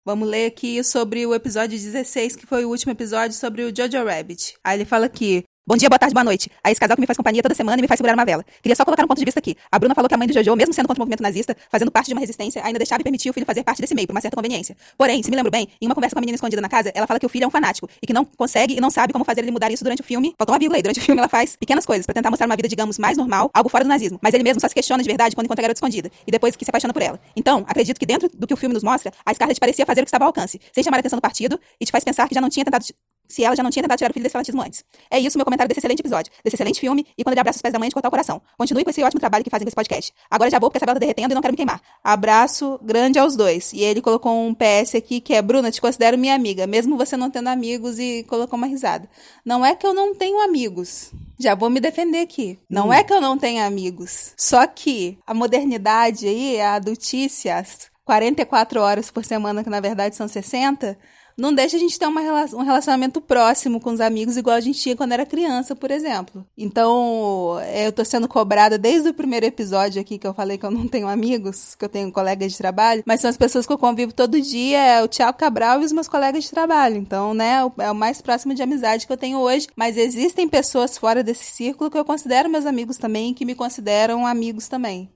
Vamos 0.04 0.28
ler 0.28 0.46
aqui 0.46 0.82
sobre 0.82 1.26
o 1.26 1.34
episódio 1.34 1.78
16, 1.78 2.34
que 2.34 2.46
foi 2.46 2.64
o 2.64 2.70
último 2.70 2.92
episódio 2.92 3.36
sobre 3.36 3.62
o 3.62 3.74
Jojo 3.74 4.02
Rabbit. 4.02 4.54
Aí 4.64 4.78
ele 4.78 4.86
fala 4.86 5.06
aqui: 5.06 5.44
Bom 5.70 5.77
dia, 5.77 5.88
boa 5.88 6.01
tarde, 6.01 6.12
boa 6.12 6.25
noite. 6.25 6.51
A 6.64 6.73
esse 6.73 6.81
casal 6.81 6.96
que 6.96 7.01
me 7.01 7.07
faz 7.07 7.16
companhia 7.16 7.40
toda 7.42 7.55
semana 7.55 7.79
e 7.79 7.83
me 7.83 7.87
faz 7.87 7.96
segurar 7.96 8.14
uma 8.14 8.25
vela. 8.25 8.44
Queria 8.61 8.75
só 8.75 8.85
colocar 8.85 9.05
um 9.05 9.07
ponto 9.07 9.18
de 9.18 9.25
vista 9.25 9.38
aqui. 9.38 9.55
A 9.70 9.79
Bruna 9.79 9.94
falou 9.94 10.09
que 10.09 10.14
a 10.16 10.18
mãe 10.18 10.27
do 10.27 10.35
Jojo, 10.35 10.57
mesmo 10.57 10.75
sendo 10.75 10.88
contra 10.88 11.01
o 11.01 11.05
movimento 11.05 11.23
nazista, 11.23 11.57
fazendo 11.70 11.92
parte 11.92 12.09
de 12.09 12.12
uma 12.12 12.20
resistência, 12.20 12.61
ainda 12.64 12.77
deixava 12.77 13.03
e 13.03 13.05
permitia 13.05 13.31
o 13.31 13.33
filho 13.33 13.46
fazer 13.46 13.62
parte 13.62 13.81
desse 13.81 13.94
meio, 13.94 14.09
por 14.09 14.12
uma 14.12 14.20
certa 14.20 14.35
conveniência. 14.35 14.77
Porém, 14.99 15.23
se 15.23 15.31
me 15.31 15.37
lembro 15.37 15.49
bem, 15.49 15.68
em 15.81 15.87
uma 15.87 15.94
conversa 15.94 16.16
com 16.16 16.18
a 16.18 16.23
menina 16.23 16.35
escondida 16.35 16.61
na 16.61 16.68
casa, 16.68 16.90
ela 16.92 17.07
fala 17.07 17.20
que 17.20 17.27
o 17.27 17.29
filho 17.29 17.44
é 17.44 17.46
um 17.46 17.51
fanático 17.51 17.88
e 18.03 18.07
que 18.09 18.12
não 18.12 18.25
consegue 18.25 18.75
e 18.75 18.81
não 18.81 18.90
sabe 18.90 19.12
como 19.12 19.25
fazer 19.25 19.42
ele 19.42 19.53
mudar 19.53 19.70
isso 19.70 19.85
durante 19.85 20.01
o 20.01 20.05
filme. 20.05 20.35
Faltou 20.37 20.55
uma 20.55 20.59
vírgula 20.59 20.77
aí. 20.77 20.83
Durante 20.83 20.99
o 20.99 21.03
filme, 21.05 21.20
ela 21.20 21.29
faz 21.29 21.55
pequenas 21.55 21.87
coisas 21.87 22.05
para 22.05 22.14
tentar 22.14 22.31
mostrar 22.31 22.46
uma 22.46 22.57
vida, 22.57 22.66
digamos, 22.66 22.99
mais 22.99 23.16
normal, 23.16 23.49
algo 23.55 23.68
fora 23.68 23.85
do 23.85 23.88
nazismo. 23.88 24.18
Mas 24.20 24.35
ele 24.35 24.42
mesmo 24.42 24.61
só 24.61 24.66
se 24.66 24.75
questiona 24.75 25.05
de 25.05 25.09
verdade 25.09 25.37
quando 25.37 25.44
encontra 25.44 25.62
a 25.62 25.64
garota 25.64 25.79
escondida 25.79 26.11
e 26.27 26.33
depois 26.33 26.57
que 26.57 26.64
se 26.64 26.70
apaixona 26.73 26.92
por 26.92 27.03
ela. 27.03 27.20
Então, 27.37 27.64
acredito 27.68 28.01
que 28.01 28.07
dentro 28.07 28.29
do 28.35 28.44
que 28.44 28.55
o 28.55 28.57
filme 28.57 28.73
nos 28.73 28.83
mostra, 28.83 29.12
a 29.25 29.33
Scarlett 29.33 29.61
parecia 29.61 29.87
fazer 29.87 30.01
o 30.01 30.05
que 30.05 30.09
estava 30.09 30.25
ao 30.25 30.31
alcance, 30.31 30.61
sem 30.75 30.83
chamar 30.83 30.96
a 30.96 31.01
atenção 31.01 31.18
do 31.18 31.23
partido 31.23 31.61
e 31.81 31.85
te 31.85 31.92
faz 31.92 32.03
pensar 32.03 32.27
que 32.27 32.35
já 32.35 32.40
não 32.40 32.49
tinha 32.49 32.64
tentado 32.64 32.85
se 33.30 33.44
ela 33.44 33.54
já 33.56 33.62
não 33.62 33.70
tinha 33.70 33.82
tentado 33.82 33.98
tirar 33.98 34.10
o 34.10 34.12
filho 34.12 34.22
desse 34.22 34.32
fanatismo 34.32 34.60
antes. 34.60 34.84
É 35.10 35.18
isso 35.18 35.38
meu 35.38 35.44
comentário 35.44 35.68
desse 35.68 35.80
excelente 35.80 36.00
episódio, 36.00 36.32
desse 36.44 36.56
excelente 36.56 36.80
filme 36.80 37.06
e 37.16 37.22
quando 37.22 37.34
ele 37.34 37.40
abraça 37.40 37.56
os 37.56 37.62
pés 37.62 37.72
da 37.72 37.78
mãe 37.78 37.88
de 37.88 37.94
cortar 37.94 38.08
o 38.08 38.10
coração. 38.10 38.42
Continue 38.58 38.84
com 38.84 38.90
esse 38.90 39.02
ótimo 39.02 39.20
trabalho 39.20 39.44
que 39.44 39.50
fazem 39.50 39.64
com 39.64 39.68
esse 39.68 39.76
podcast. 39.76 40.12
Agora 40.30 40.50
já 40.50 40.58
vou 40.58 40.68
porque 40.68 40.78
essa 40.78 40.86
vela 40.86 40.96
tá 40.96 41.00
derretendo 41.00 41.32
e 41.32 41.34
não 41.34 41.40
quero 41.40 41.52
me 41.52 41.56
queimar. 41.56 41.80
Abraço 42.02 42.78
grande 42.82 43.18
aos 43.18 43.36
dois. 43.36 43.72
E 43.72 43.82
ele 43.82 44.02
colocou 44.02 44.32
um 44.32 44.54
PS 44.54 44.96
aqui 44.96 45.20
que 45.20 45.32
é 45.32 45.40
Bruna, 45.40 45.70
te 45.70 45.80
considero 45.80 46.18
minha 46.18 46.34
amiga, 46.34 46.66
mesmo 46.66 46.96
você 46.96 47.16
não 47.16 47.30
tendo 47.30 47.48
amigos 47.48 47.98
e 47.98 48.24
colocou 48.28 48.56
uma 48.56 48.66
risada. 48.66 49.08
Não 49.44 49.64
é 49.64 49.74
que 49.74 49.86
eu 49.86 49.94
não 49.94 50.14
tenho 50.14 50.40
amigos. 50.40 51.12
Já 51.38 51.54
vou 51.54 51.70
me 51.70 51.80
defender 51.80 52.20
aqui. 52.20 52.58
Não 52.68 52.88
hum. 52.88 52.92
é 52.92 53.02
que 53.02 53.12
eu 53.12 53.20
não 53.20 53.38
tenha 53.38 53.64
amigos. 53.64 54.34
Só 54.36 54.66
que 54.66 55.18
a 55.26 55.32
modernidade 55.32 56.26
aí, 56.26 56.60
a 56.60 56.74
adultice, 56.74 57.48
as 57.48 57.90
44 58.04 58.80
horas 58.80 59.10
por 59.10 59.24
semana, 59.24 59.62
que 59.62 59.70
na 59.70 59.80
verdade 59.80 60.16
são 60.16 60.26
60, 60.26 60.98
não 61.40 61.55
deixa 61.55 61.76
a 61.76 61.81
gente 61.81 61.98
ter 61.98 62.07
uma, 62.07 62.20
um 62.20 62.62
relacionamento 62.62 63.20
próximo 63.20 63.81
com 63.81 63.90
os 63.90 64.00
amigos 64.00 64.37
igual 64.37 64.57
a 64.57 64.61
gente 64.61 64.79
tinha 64.79 64.94
quando 64.94 65.12
era 65.12 65.24
criança, 65.24 65.74
por 65.74 65.90
exemplo. 65.90 66.46
Então, 66.57 67.59
é, 67.62 67.87
eu 67.87 67.92
tô 67.92 68.05
sendo 68.05 68.29
cobrada 68.29 68.76
desde 68.76 69.09
o 69.09 69.14
primeiro 69.14 69.46
episódio 69.46 70.00
aqui 70.00 70.18
que 70.18 70.26
eu 70.26 70.35
falei 70.35 70.59
que 70.59 70.66
eu 70.66 70.70
não 70.70 70.87
tenho 70.87 71.09
amigos, 71.09 71.74
que 71.74 71.85
eu 71.85 71.88
tenho 71.88 72.12
colegas 72.12 72.53
de 72.53 72.59
trabalho, 72.59 73.03
mas 73.07 73.20
são 73.20 73.31
as 73.31 73.37
pessoas 73.37 73.66
que 73.66 73.72
eu 73.72 73.79
convivo 73.79 74.12
todo 74.12 74.40
dia, 74.40 74.79
é 74.79 75.03
o 75.03 75.09
Tiago 75.09 75.38
Cabral 75.38 75.81
e 75.81 75.85
os 75.85 75.92
meus 75.92 76.09
colegas 76.09 76.44
de 76.44 76.50
trabalho. 76.50 76.96
Então, 76.96 77.33
né, 77.33 77.61
é 77.79 77.90
o 77.90 77.94
mais 77.94 78.20
próximo 78.20 78.55
de 78.55 78.62
amizade 78.62 79.07
que 79.07 79.12
eu 79.12 79.16
tenho 79.16 79.38
hoje, 79.38 79.66
mas 79.74 79.96
existem 79.96 80.48
pessoas 80.48 80.98
fora 80.98 81.22
desse 81.22 81.44
círculo 81.44 81.90
que 81.90 81.98
eu 81.98 82.05
considero 82.05 82.50
meus 82.50 82.66
amigos 82.66 82.98
também 82.98 83.33
que 83.33 83.44
me 83.44 83.55
consideram 83.55 84.26
amigos 84.26 84.68
também. 84.68 85.11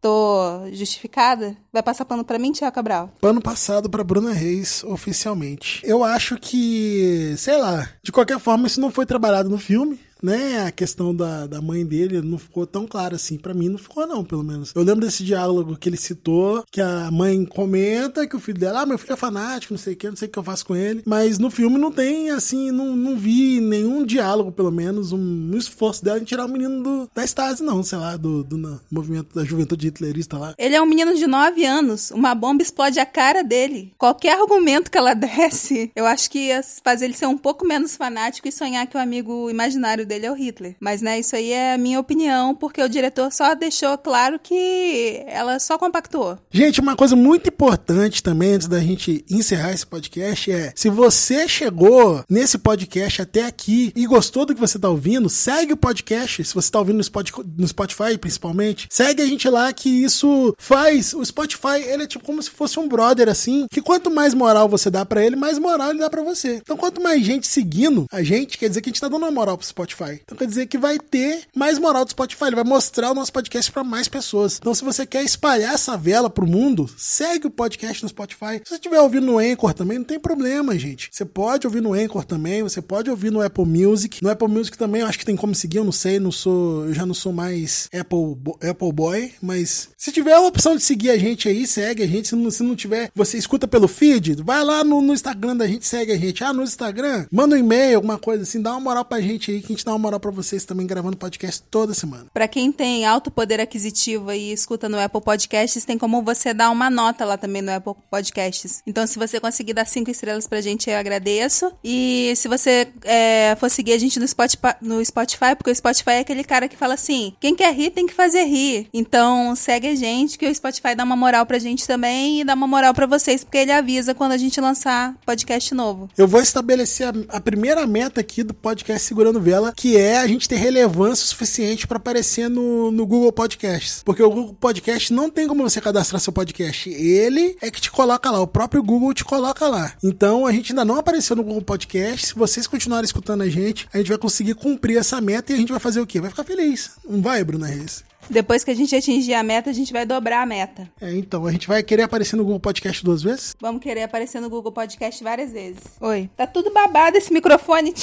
Tô 0.00 0.68
justificada? 0.72 1.56
Vai 1.72 1.82
passar 1.82 2.04
pano 2.04 2.24
para 2.24 2.38
mim, 2.38 2.52
Tiago 2.52 2.74
Cabral? 2.74 3.12
Pano 3.20 3.40
passado 3.40 3.90
para 3.90 4.04
Bruna 4.04 4.32
Reis, 4.32 4.84
oficialmente. 4.84 5.80
Eu 5.84 6.04
acho 6.04 6.38
que, 6.38 7.34
sei 7.36 7.56
lá, 7.56 7.88
de 8.02 8.12
qualquer 8.12 8.38
forma, 8.38 8.66
isso 8.66 8.80
não 8.80 8.90
foi 8.90 9.04
trabalhado 9.04 9.48
no 9.48 9.58
filme 9.58 9.98
né, 10.22 10.66
a 10.66 10.70
questão 10.70 11.14
da, 11.14 11.46
da 11.46 11.60
mãe 11.60 11.84
dele 11.84 12.20
não 12.20 12.38
ficou 12.38 12.66
tão 12.66 12.86
clara 12.86 13.16
assim. 13.16 13.38
para 13.38 13.54
mim 13.54 13.68
não 13.68 13.78
ficou, 13.78 14.06
não, 14.06 14.24
pelo 14.24 14.42
menos. 14.42 14.72
Eu 14.74 14.82
lembro 14.82 15.06
desse 15.06 15.24
diálogo 15.24 15.76
que 15.76 15.88
ele 15.88 15.96
citou, 15.96 16.64
que 16.70 16.80
a 16.80 17.10
mãe 17.10 17.44
comenta 17.44 18.26
que 18.26 18.36
o 18.36 18.40
filho 18.40 18.58
dela, 18.58 18.82
ah, 18.82 18.86
meu 18.86 18.98
filho 18.98 19.12
é 19.12 19.16
fanático, 19.16 19.74
não 19.74 19.78
sei 19.78 19.94
o 19.94 19.96
que, 19.96 20.08
não 20.08 20.16
sei 20.16 20.28
o 20.28 20.30
que 20.30 20.38
eu 20.38 20.42
faço 20.42 20.66
com 20.66 20.76
ele. 20.76 21.02
Mas 21.06 21.38
no 21.38 21.50
filme 21.50 21.78
não 21.78 21.92
tem, 21.92 22.30
assim, 22.30 22.70
não, 22.70 22.96
não 22.96 23.16
vi 23.16 23.60
nenhum 23.60 24.04
diálogo, 24.04 24.52
pelo 24.52 24.70
menos, 24.70 25.12
um, 25.12 25.18
um 25.18 25.56
esforço 25.56 26.04
dela 26.04 26.18
em 26.18 26.24
tirar 26.24 26.46
o 26.46 26.48
menino 26.48 26.82
do, 26.82 27.10
da 27.14 27.24
Stasi, 27.24 27.62
não, 27.62 27.82
sei 27.82 27.98
lá, 27.98 28.16
do, 28.16 28.42
do 28.42 28.80
movimento 28.90 29.34
da 29.34 29.44
juventude 29.44 29.88
hitlerista 29.88 30.38
lá. 30.38 30.54
Ele 30.58 30.74
é 30.74 30.82
um 30.82 30.86
menino 30.86 31.14
de 31.14 31.26
9 31.26 31.64
anos, 31.64 32.10
uma 32.10 32.34
bomba 32.34 32.62
explode 32.62 32.98
a 32.98 33.06
cara 33.06 33.42
dele. 33.42 33.92
Qualquer 33.98 34.40
argumento 34.40 34.90
que 34.90 34.98
ela 34.98 35.14
desse, 35.18 35.90
eu 35.94 36.06
acho 36.06 36.30
que 36.30 36.48
ia 36.48 36.60
fazer 36.82 37.06
ele 37.06 37.14
ser 37.14 37.26
um 37.26 37.38
pouco 37.38 37.66
menos 37.66 37.96
fanático 37.96 38.48
e 38.48 38.52
sonhar 38.52 38.86
que 38.86 38.96
o 38.96 39.00
amigo 39.00 39.50
imaginário 39.50 40.06
dele 40.08 40.26
é 40.26 40.32
o 40.32 40.34
Hitler. 40.34 40.74
Mas, 40.80 41.02
né, 41.02 41.20
isso 41.20 41.36
aí 41.36 41.52
é 41.52 41.74
a 41.74 41.78
minha 41.78 42.00
opinião, 42.00 42.54
porque 42.54 42.82
o 42.82 42.88
diretor 42.88 43.32
só 43.32 43.54
deixou 43.54 43.96
claro 43.98 44.38
que 44.38 45.22
ela 45.26 45.58
só 45.58 45.78
compactuou. 45.78 46.38
Gente, 46.50 46.80
uma 46.80 46.96
coisa 46.96 47.14
muito 47.14 47.48
importante 47.48 48.22
também, 48.22 48.54
antes 48.54 48.66
da 48.66 48.80
gente 48.80 49.24
encerrar 49.30 49.72
esse 49.72 49.86
podcast, 49.86 50.50
é 50.50 50.72
se 50.74 50.88
você 50.88 51.46
chegou 51.46 52.24
nesse 52.28 52.58
podcast 52.58 53.22
até 53.22 53.44
aqui 53.44 53.92
e 53.94 54.06
gostou 54.06 54.46
do 54.46 54.54
que 54.54 54.60
você 54.60 54.78
tá 54.78 54.88
ouvindo, 54.88 55.28
segue 55.28 55.74
o 55.74 55.76
podcast. 55.76 56.44
Se 56.44 56.54
você 56.54 56.70
tá 56.70 56.78
ouvindo 56.78 56.96
no 56.96 57.68
Spotify 57.68 58.18
principalmente, 58.18 58.88
segue 58.90 59.22
a 59.22 59.26
gente 59.26 59.48
lá 59.48 59.72
que 59.72 59.88
isso 59.88 60.54
faz. 60.58 61.12
O 61.12 61.24
Spotify, 61.24 61.82
ele 61.86 62.04
é 62.04 62.06
tipo 62.06 62.24
como 62.24 62.42
se 62.42 62.50
fosse 62.50 62.80
um 62.80 62.88
brother 62.88 63.28
assim, 63.28 63.66
que 63.70 63.82
quanto 63.82 64.10
mais 64.10 64.34
moral 64.34 64.68
você 64.68 64.90
dá 64.90 65.04
para 65.04 65.24
ele, 65.24 65.36
mais 65.36 65.58
moral 65.58 65.90
ele 65.90 65.98
dá 65.98 66.08
para 66.08 66.22
você. 66.22 66.56
Então, 66.56 66.76
quanto 66.76 67.02
mais 67.02 67.22
gente 67.22 67.46
seguindo 67.46 68.06
a 68.10 68.22
gente, 68.22 68.58
quer 68.58 68.68
dizer 68.68 68.80
que 68.80 68.88
a 68.88 68.92
gente 68.92 69.00
tá 69.00 69.08
dando 69.08 69.22
uma 69.22 69.30
moral 69.30 69.56
pro 69.56 69.66
Spotify. 69.66 69.97
Spotify. 69.98 70.20
Então 70.22 70.38
quer 70.38 70.46
dizer 70.46 70.66
que 70.66 70.78
vai 70.78 70.98
ter 70.98 71.42
mais 71.54 71.78
moral 71.78 72.04
do 72.04 72.10
Spotify, 72.10 72.44
ele 72.44 72.56
vai 72.56 72.64
mostrar 72.64 73.10
o 73.10 73.14
nosso 73.14 73.32
podcast 73.32 73.70
para 73.72 73.82
mais 73.82 74.08
pessoas. 74.08 74.58
Então 74.58 74.74
se 74.74 74.84
você 74.84 75.04
quer 75.04 75.24
espalhar 75.24 75.74
essa 75.74 75.96
vela 75.96 76.30
pro 76.30 76.46
mundo, 76.46 76.88
segue 76.96 77.48
o 77.48 77.50
podcast 77.50 78.02
no 78.02 78.08
Spotify. 78.08 78.60
Se 78.62 78.70
você 78.70 78.74
estiver 78.74 79.00
ouvindo 79.00 79.26
no 79.26 79.38
Anchor 79.38 79.74
também, 79.74 79.98
não 79.98 80.04
tem 80.04 80.18
problema, 80.18 80.78
gente. 80.78 81.08
Você 81.10 81.24
pode 81.24 81.66
ouvir 81.66 81.82
no 81.82 81.94
Anchor 81.94 82.24
também, 82.24 82.62
você 82.62 82.80
pode 82.80 83.10
ouvir 83.10 83.32
no 83.32 83.42
Apple 83.42 83.64
Music. 83.64 84.22
No 84.22 84.30
Apple 84.30 84.48
Music 84.48 84.78
também, 84.78 85.00
eu 85.00 85.06
acho 85.06 85.18
que 85.18 85.26
tem 85.26 85.36
como 85.36 85.54
seguir, 85.54 85.78
eu 85.78 85.84
não 85.84 85.92
sei, 85.92 86.20
não 86.20 86.32
sou, 86.32 86.86
eu 86.86 86.94
já 86.94 87.04
não 87.04 87.14
sou 87.14 87.32
mais 87.32 87.88
Apple, 87.92 88.36
Apple 88.68 88.92
Boy, 88.92 89.32
mas 89.42 89.88
se 89.96 90.12
tiver 90.12 90.34
a 90.34 90.40
opção 90.40 90.76
de 90.76 90.82
seguir 90.82 91.10
a 91.10 91.18
gente 91.18 91.48
aí, 91.48 91.66
segue 91.66 92.02
a 92.02 92.06
gente. 92.06 92.28
Se 92.28 92.36
não, 92.36 92.50
se 92.50 92.62
não 92.62 92.76
tiver, 92.76 93.10
você 93.14 93.38
escuta 93.38 93.66
pelo 93.66 93.88
feed, 93.88 94.42
vai 94.42 94.62
lá 94.62 94.84
no, 94.84 95.00
no 95.00 95.12
Instagram 95.12 95.56
da 95.56 95.66
gente, 95.66 95.86
segue 95.86 96.12
a 96.12 96.16
gente. 96.16 96.44
Ah, 96.44 96.52
no 96.52 96.62
Instagram, 96.62 97.26
manda 97.30 97.54
um 97.54 97.58
e-mail, 97.58 97.96
alguma 97.96 98.18
coisa 98.18 98.42
assim, 98.42 98.60
dá 98.60 98.72
uma 98.72 98.80
moral 98.80 99.04
pra 99.04 99.20
gente 99.20 99.50
aí 99.50 99.60
que 99.60 99.66
a 99.66 99.68
gente 99.68 99.87
dá 99.88 99.92
uma 99.92 99.98
moral 99.98 100.20
para 100.20 100.30
vocês 100.30 100.66
também 100.66 100.86
gravando 100.86 101.16
podcast 101.16 101.62
toda 101.70 101.94
semana. 101.94 102.26
Para 102.32 102.46
quem 102.46 102.70
tem 102.70 103.06
alto 103.06 103.30
poder 103.30 103.58
aquisitivo 103.58 104.30
e 104.30 104.52
escuta 104.52 104.86
no 104.86 105.00
Apple 105.00 105.22
Podcasts, 105.22 105.84
tem 105.84 105.96
como 105.96 106.22
você 106.22 106.52
dar 106.52 106.70
uma 106.70 106.90
nota 106.90 107.24
lá 107.24 107.38
também 107.38 107.62
no 107.62 107.72
Apple 107.72 107.94
Podcasts. 108.10 108.82
Então, 108.86 109.06
se 109.06 109.18
você 109.18 109.40
conseguir 109.40 109.72
dar 109.72 109.86
cinco 109.86 110.10
estrelas 110.10 110.46
pra 110.46 110.60
gente, 110.60 110.90
eu 110.90 110.96
agradeço. 110.96 111.72
E 111.82 112.34
se 112.36 112.48
você 112.48 112.88
é, 113.02 113.56
for 113.58 113.70
seguir 113.70 113.94
a 113.94 113.98
gente 113.98 114.20
no 114.20 114.28
Spotify, 114.28 114.74
no 114.82 115.02
Spotify, 115.02 115.56
porque 115.56 115.70
o 115.70 115.74
Spotify 115.74 116.10
é 116.10 116.18
aquele 116.18 116.44
cara 116.44 116.68
que 116.68 116.76
fala 116.76 116.94
assim: 116.94 117.32
quem 117.40 117.54
quer 117.54 117.74
rir 117.74 117.90
tem 117.90 118.06
que 118.06 118.12
fazer 118.12 118.44
rir. 118.44 118.88
Então, 118.92 119.56
segue 119.56 119.88
a 119.88 119.94
gente, 119.94 120.36
que 120.36 120.46
o 120.46 120.54
Spotify 120.54 120.94
dá 120.94 121.04
uma 121.04 121.16
moral 121.16 121.46
pra 121.46 121.58
gente 121.58 121.86
também 121.86 122.42
e 122.42 122.44
dá 122.44 122.52
uma 122.52 122.66
moral 122.66 122.92
para 122.92 123.06
vocês, 123.06 123.42
porque 123.42 123.58
ele 123.58 123.72
avisa 123.72 124.14
quando 124.14 124.32
a 124.32 124.38
gente 124.38 124.60
lançar 124.60 125.14
podcast 125.24 125.74
novo. 125.74 126.10
Eu 126.18 126.28
vou 126.28 126.42
estabelecer 126.42 127.08
a, 127.08 127.36
a 127.36 127.40
primeira 127.40 127.86
meta 127.86 128.20
aqui 128.20 128.42
do 128.42 128.52
podcast 128.52 129.06
Segurando 129.06 129.40
Vela, 129.40 129.72
que 129.78 129.96
é 129.96 130.18
a 130.18 130.26
gente 130.26 130.48
ter 130.48 130.56
relevância 130.56 131.24
suficiente 131.24 131.86
para 131.86 131.98
aparecer 131.98 132.50
no, 132.50 132.90
no 132.90 133.06
Google 133.06 133.30
Podcasts. 133.32 134.02
Porque 134.04 134.20
o 134.20 134.28
Google 134.28 134.54
Podcast 134.54 135.12
não 135.12 135.30
tem 135.30 135.46
como 135.46 135.62
você 135.62 135.80
cadastrar 135.80 136.20
seu 136.20 136.32
podcast. 136.32 136.90
Ele 136.90 137.56
é 137.62 137.70
que 137.70 137.80
te 137.80 137.88
coloca 137.88 138.28
lá, 138.28 138.40
o 138.40 138.46
próprio 138.46 138.82
Google 138.82 139.14
te 139.14 139.24
coloca 139.24 139.68
lá. 139.68 139.92
Então 140.02 140.44
a 140.44 140.50
gente 140.50 140.72
ainda 140.72 140.84
não 140.84 140.96
apareceu 140.96 141.36
no 141.36 141.44
Google 141.44 141.62
Podcast. 141.62 142.26
Se 142.26 142.34
vocês 142.34 142.66
continuarem 142.66 143.04
escutando 143.04 143.42
a 143.42 143.48
gente, 143.48 143.88
a 143.94 143.98
gente 143.98 144.08
vai 144.08 144.18
conseguir 144.18 144.54
cumprir 144.54 144.98
essa 144.98 145.20
meta 145.20 145.52
e 145.52 145.54
a 145.54 145.58
gente 145.58 145.70
vai 145.70 145.78
fazer 145.80 146.00
o 146.00 146.06
quê? 146.06 146.20
Vai 146.20 146.30
ficar 146.30 146.42
feliz. 146.42 146.90
Não 147.08 147.22
vai, 147.22 147.44
Bruna 147.44 147.68
Reis? 147.68 148.02
Depois 148.28 148.64
que 148.64 148.72
a 148.72 148.74
gente 148.74 148.96
atingir 148.96 149.34
a 149.34 149.44
meta, 149.44 149.70
a 149.70 149.72
gente 149.72 149.92
vai 149.92 150.04
dobrar 150.04 150.42
a 150.42 150.46
meta. 150.46 150.90
É, 151.00 151.14
então, 151.14 151.46
a 151.46 151.52
gente 151.52 151.68
vai 151.68 151.84
querer 151.84 152.02
aparecer 152.02 152.34
no 152.34 152.42
Google 152.42 152.58
Podcast 152.58 153.04
duas 153.04 153.22
vezes? 153.22 153.54
Vamos 153.60 153.80
querer 153.80 154.02
aparecer 154.02 154.40
no 154.40 154.50
Google 154.50 154.72
Podcast 154.72 155.22
várias 155.22 155.52
vezes. 155.52 155.80
Oi. 156.00 156.28
Tá 156.36 156.48
tudo 156.48 156.72
babado 156.72 157.16
esse 157.16 157.32
microfone. 157.32 157.94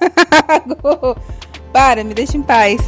Para, 1.72 2.02
me 2.02 2.14
deixa 2.14 2.36
em 2.36 2.42
paz. 2.42 2.80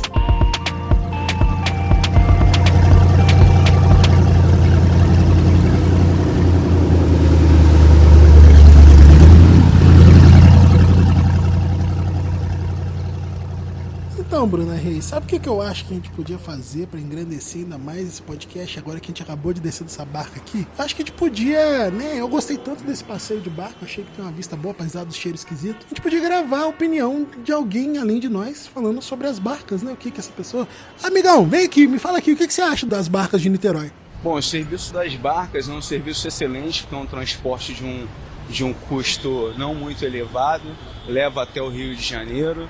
Bruna 14.52 14.74
Reis, 14.74 15.06
sabe 15.06 15.24
o 15.24 15.28
que, 15.30 15.38
que 15.38 15.48
eu 15.48 15.62
acho 15.62 15.86
que 15.86 15.94
a 15.94 15.96
gente 15.96 16.10
podia 16.10 16.36
fazer 16.36 16.86
para 16.86 17.00
engrandecer 17.00 17.62
ainda 17.62 17.78
mais 17.78 18.06
esse 18.06 18.20
podcast 18.20 18.78
agora 18.78 19.00
que 19.00 19.06
a 19.06 19.08
gente 19.08 19.22
acabou 19.22 19.50
de 19.50 19.62
descer 19.62 19.82
dessa 19.82 20.04
barca 20.04 20.38
aqui? 20.38 20.66
Acho 20.76 20.94
que 20.94 21.00
a 21.00 21.06
gente 21.06 21.16
podia, 21.16 21.90
né? 21.90 22.20
Eu 22.20 22.28
gostei 22.28 22.58
tanto 22.58 22.84
desse 22.84 23.02
passeio 23.02 23.40
de 23.40 23.48
barco, 23.48 23.82
achei 23.82 24.04
que 24.04 24.10
tem 24.10 24.22
uma 24.22 24.30
vista 24.30 24.54
boa, 24.54 24.72
apesar 24.72 25.04
do 25.04 25.14
cheiro 25.14 25.36
esquisito. 25.36 25.86
A 25.86 25.88
gente 25.88 26.02
podia 26.02 26.20
gravar 26.20 26.64
a 26.64 26.66
opinião 26.66 27.26
de 27.42 27.50
alguém 27.50 27.96
além 27.96 28.20
de 28.20 28.28
nós 28.28 28.66
falando 28.66 29.00
sobre 29.00 29.26
as 29.26 29.38
barcas, 29.38 29.82
né? 29.82 29.90
O 29.90 29.96
que 29.96 30.10
que 30.10 30.20
essa 30.20 30.30
pessoa. 30.30 30.68
Amigão, 31.02 31.46
vem 31.46 31.64
aqui, 31.64 31.86
me 31.86 31.98
fala 31.98 32.18
aqui, 32.18 32.32
o 32.32 32.36
que, 32.36 32.46
que 32.46 32.52
você 32.52 32.60
acha 32.60 32.84
das 32.84 33.08
barcas 33.08 33.40
de 33.40 33.48
Niterói? 33.48 33.90
Bom, 34.22 34.34
o 34.34 34.42
serviço 34.42 34.92
das 34.92 35.14
barcas 35.14 35.66
é 35.66 35.72
um 35.72 35.80
serviço 35.80 36.28
excelente, 36.28 36.82
porque 36.82 36.94
é 36.94 36.98
um 36.98 37.06
transporte 37.06 37.72
de 37.72 37.84
um, 37.86 38.06
de 38.50 38.62
um 38.62 38.74
custo 38.74 39.54
não 39.56 39.74
muito 39.74 40.04
elevado, 40.04 40.76
leva 41.08 41.42
até 41.42 41.62
o 41.62 41.70
Rio 41.70 41.96
de 41.96 42.02
Janeiro 42.02 42.68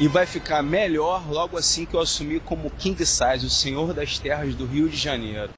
e 0.00 0.08
vai 0.08 0.26
ficar 0.26 0.62
melhor 0.62 1.30
logo 1.30 1.56
assim 1.56 1.84
que 1.84 1.94
eu 1.94 2.00
assumir 2.00 2.40
como 2.40 2.70
King 2.70 3.04
Size, 3.04 3.46
o 3.46 3.50
senhor 3.50 3.92
das 3.92 4.18
terras 4.18 4.54
do 4.54 4.66
Rio 4.66 4.88
de 4.88 4.96
Janeiro. 4.96 5.50